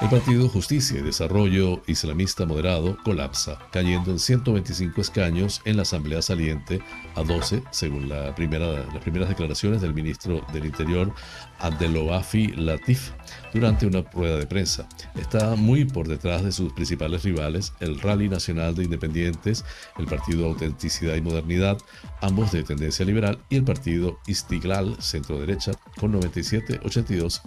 [0.00, 6.22] El Partido Justicia y Desarrollo Islamista Moderado colapsa, cayendo en 125 escaños en la Asamblea
[6.22, 6.80] saliente
[7.16, 11.12] a 12, según la primera, las primeras declaraciones del ministro del Interior,
[11.58, 13.10] Abdeloafi Latif,
[13.52, 14.88] durante una prueba de prensa.
[15.16, 19.64] Está muy por detrás de sus principales rivales, el Rally Nacional de Independientes,
[19.98, 21.76] el Partido Autenticidad y Modernidad,
[22.20, 27.42] ambos de tendencia liberal, y el Partido Istiglal, centro-derecha, con 97, 82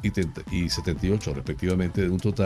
[0.52, 2.41] y 78 respectivamente, de un total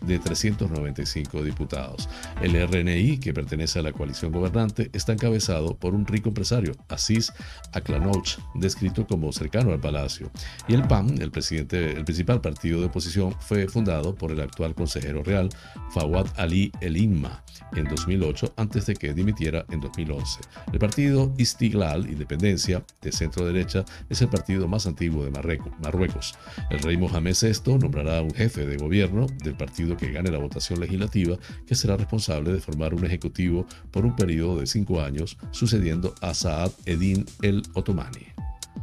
[0.00, 2.08] de 395 diputados.
[2.42, 7.32] El RNI, que pertenece a la coalición gobernante, está encabezado por un rico empresario Asís
[7.72, 10.30] Aklanouch, descrito como cercano al palacio.
[10.68, 14.74] Y el PAN, el, presidente, el principal partido de oposición, fue fundado por el actual
[14.74, 15.50] consejero real
[15.90, 17.42] Fawad Ali El Inma
[17.76, 20.40] en 2008 antes de que dimitiera en 2011.
[20.72, 26.34] El partido Istiglal, Independencia, de centro derecha, es el partido más antiguo de Marruecos.
[26.70, 30.80] El rey Mohamed VI nombrará un jefe de gobierno del partido que gane la votación
[30.80, 31.36] legislativa,
[31.66, 36.34] que será responsable de formar un ejecutivo por un periodo de cinco años, sucediendo a
[36.34, 38.26] Saad Edin el Otomani.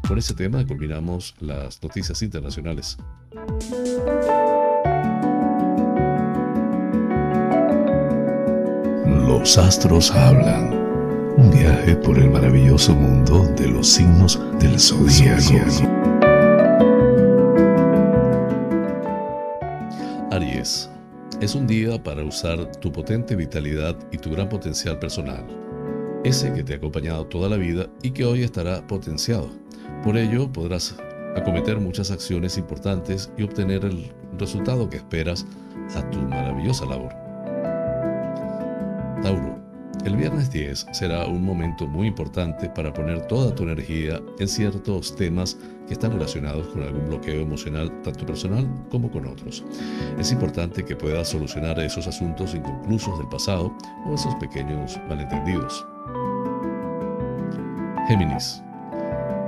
[0.08, 2.98] Con este tema culminamos las noticias internacionales.
[9.06, 10.74] Los astros hablan.
[11.38, 16.17] Un viaje por el maravilloso mundo de los signos del zodiaco.
[20.38, 20.88] Aries.
[21.42, 25.44] Es un día para usar tu potente vitalidad y tu gran potencial personal,
[26.24, 29.50] ese que te ha acompañado toda la vida y que hoy estará potenciado.
[30.04, 30.96] Por ello podrás
[31.36, 35.44] acometer muchas acciones importantes y obtener el resultado que esperas
[35.96, 37.14] a tu maravillosa labor.
[39.24, 39.60] Tauro,
[40.06, 45.16] el viernes 10 será un momento muy importante para poner toda tu energía en ciertos
[45.16, 49.64] temas que están relacionados con algún bloqueo emocional, tanto personal como con otros.
[50.20, 53.76] Es importante que puedas solucionar esos asuntos inconclusos del pasado
[54.06, 55.86] o esos pequeños malentendidos.
[58.08, 58.62] Géminis,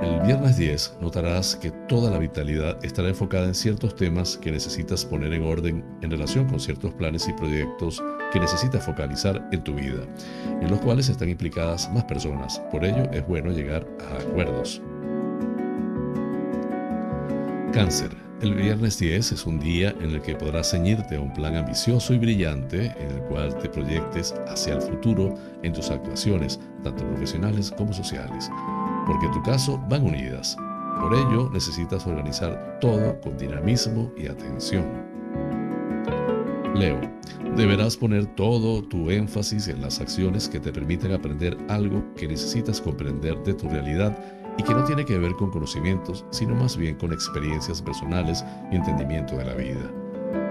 [0.02, 5.04] el viernes 10 notarás que toda la vitalidad estará enfocada en ciertos temas que necesitas
[5.04, 9.74] poner en orden en relación con ciertos planes y proyectos que necesitas focalizar en tu
[9.74, 10.02] vida,
[10.60, 12.60] en los cuales están implicadas más personas.
[12.70, 14.80] Por ello es bueno llegar a acuerdos.
[17.72, 18.10] Cáncer.
[18.40, 22.14] El viernes 10 es un día en el que podrás ceñirte a un plan ambicioso
[22.14, 27.70] y brillante en el cual te proyectes hacia el futuro en tus actuaciones, tanto profesionales
[27.76, 28.50] como sociales
[29.06, 30.56] porque tu caso van unidas.
[31.00, 34.84] Por ello necesitas organizar todo con dinamismo y atención.
[36.74, 37.00] Leo,
[37.56, 42.80] deberás poner todo tu énfasis en las acciones que te permiten aprender algo que necesitas
[42.80, 44.16] comprender de tu realidad
[44.56, 48.76] y que no tiene que ver con conocimientos, sino más bien con experiencias personales y
[48.76, 49.90] entendimiento de la vida.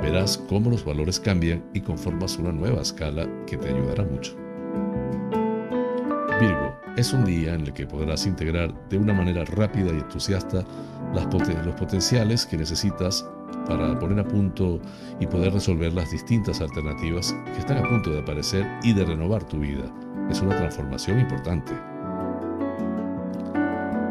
[0.01, 4.35] Verás cómo los valores cambian y conformas una nueva escala que te ayudará mucho.
[6.39, 6.68] Virgo,
[6.99, 10.65] es un día en el que podrás integrar de una manera rápida y entusiasta
[11.13, 11.25] los
[11.75, 13.25] potenciales que necesitas
[13.65, 14.81] para poner a punto
[15.19, 19.43] y poder resolver las distintas alternativas que están a punto de aparecer y de renovar
[19.45, 19.85] tu vida.
[20.29, 21.71] Es una transformación importante.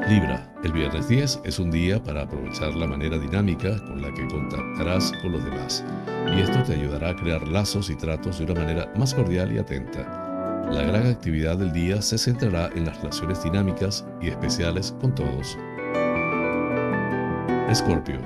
[0.08, 4.26] Libra, el viernes 10 es un día para aprovechar la manera dinámica con la que
[4.28, 5.84] contactarás con los demás,
[6.34, 9.58] y esto te ayudará a crear lazos y tratos de una manera más cordial y
[9.58, 10.27] atenta.
[10.70, 15.56] La gran actividad del día se centrará en las relaciones dinámicas y especiales con todos.
[17.70, 18.18] Escorpio,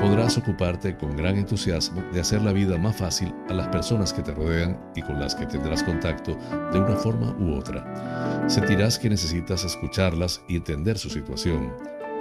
[0.00, 4.22] podrás ocuparte con gran entusiasmo de hacer la vida más fácil a las personas que
[4.22, 6.36] te rodean y con las que tendrás contacto
[6.72, 8.44] de una forma u otra.
[8.48, 11.72] Sentirás que necesitas escucharlas y entender su situación,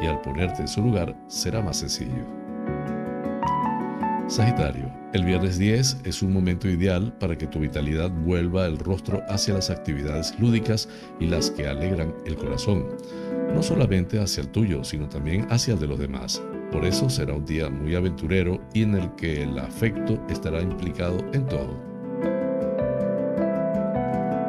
[0.01, 2.25] y al ponerte en su lugar será más sencillo.
[4.27, 9.21] Sagitario, el viernes 10 es un momento ideal para que tu vitalidad vuelva el rostro
[9.29, 10.89] hacia las actividades lúdicas
[11.19, 12.87] y las que alegran el corazón,
[13.53, 16.41] no solamente hacia el tuyo, sino también hacia el de los demás.
[16.71, 21.17] Por eso será un día muy aventurero y en el que el afecto estará implicado
[21.33, 21.79] en todo.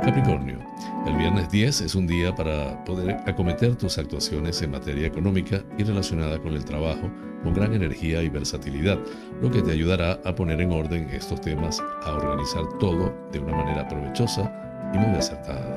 [0.03, 0.64] Capricornio,
[1.07, 5.85] el viernes 10 es un día para poder acometer tus actuaciones en materia económica y
[5.85, 7.11] relacionada con el trabajo
[7.45, 8.99] con gran energía y versatilidad,
[9.43, 13.55] lo que te ayudará a poner en orden estos temas, a organizar todo de una
[13.55, 14.51] manera provechosa
[14.95, 15.77] y muy acertada.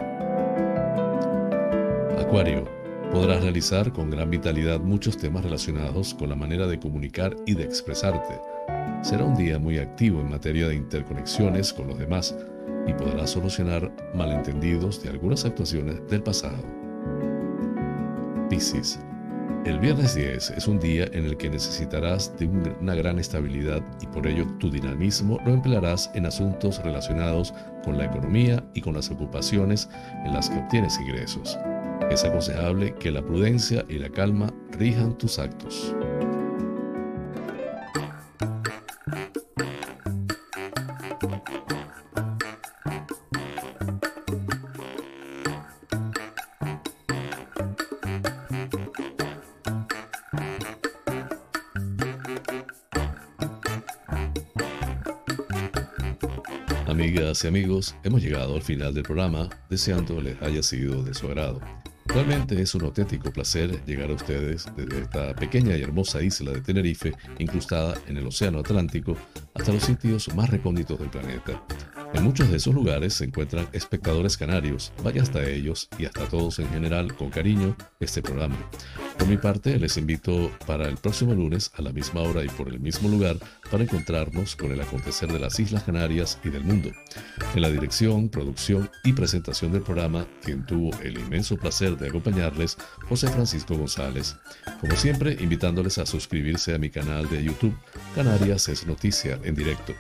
[2.17, 2.63] Acuario,
[3.11, 7.63] podrás realizar con gran vitalidad muchos temas relacionados con la manera de comunicar y de
[7.63, 8.39] expresarte.
[9.01, 12.33] Será un día muy activo en materia de interconexiones con los demás
[12.87, 16.57] y podrás solucionar malentendidos de algunas actuaciones del pasado.
[18.49, 18.99] Piscis,
[19.65, 24.07] el viernes 10 es un día en el que necesitarás de una gran estabilidad y
[24.07, 27.53] por ello tu dinamismo lo emplearás en asuntos relacionados
[27.83, 29.89] con la economía y con las ocupaciones
[30.25, 31.59] en las que obtienes ingresos.
[32.09, 35.93] Es aconsejable que la prudencia y la calma rijan tus actos.
[57.37, 61.27] Amigas y amigos, hemos llegado al final del programa, deseando les haya sido de su
[61.27, 61.59] agrado.
[62.05, 66.61] Realmente es un auténtico placer llegar a ustedes desde esta pequeña y hermosa isla de
[66.61, 69.15] Tenerife, incrustada en el Océano Atlántico,
[69.53, 71.61] hasta los sitios más recónditos del planeta.
[72.13, 76.57] En muchos de esos lugares se encuentran espectadores canarios, vaya hasta ellos y hasta todos
[76.59, 78.57] en general con cariño este programa.
[79.17, 82.69] Por mi parte, les invito para el próximo lunes a la misma hora y por
[82.69, 83.37] el mismo lugar
[83.71, 86.91] para encontrarnos con el acontecer de las Islas Canarias y del mundo.
[87.55, 92.77] En la dirección, producción y presentación del programa, quien tuvo el inmenso placer de acompañarles,
[93.09, 94.37] José Francisco González.
[94.79, 97.75] Como siempre, invitándoles a suscribirse a mi canal de YouTube,
[98.15, 99.93] Canarias es Noticia en directo.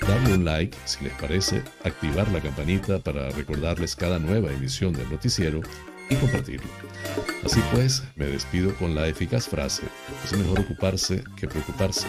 [0.00, 5.10] Darle un like si les parece, activar la campanita para recordarles cada nueva emisión del
[5.10, 5.62] noticiero
[6.10, 6.68] y compartirlo.
[7.44, 9.82] Así pues, me despido con la eficaz frase,
[10.24, 12.06] es mejor ocuparse que preocuparse.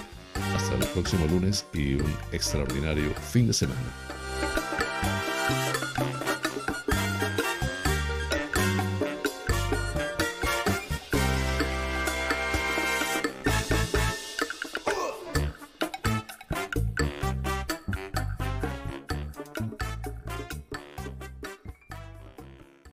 [0.55, 4.16] Hasta el próximo lunes y un extraordinario fin de semana.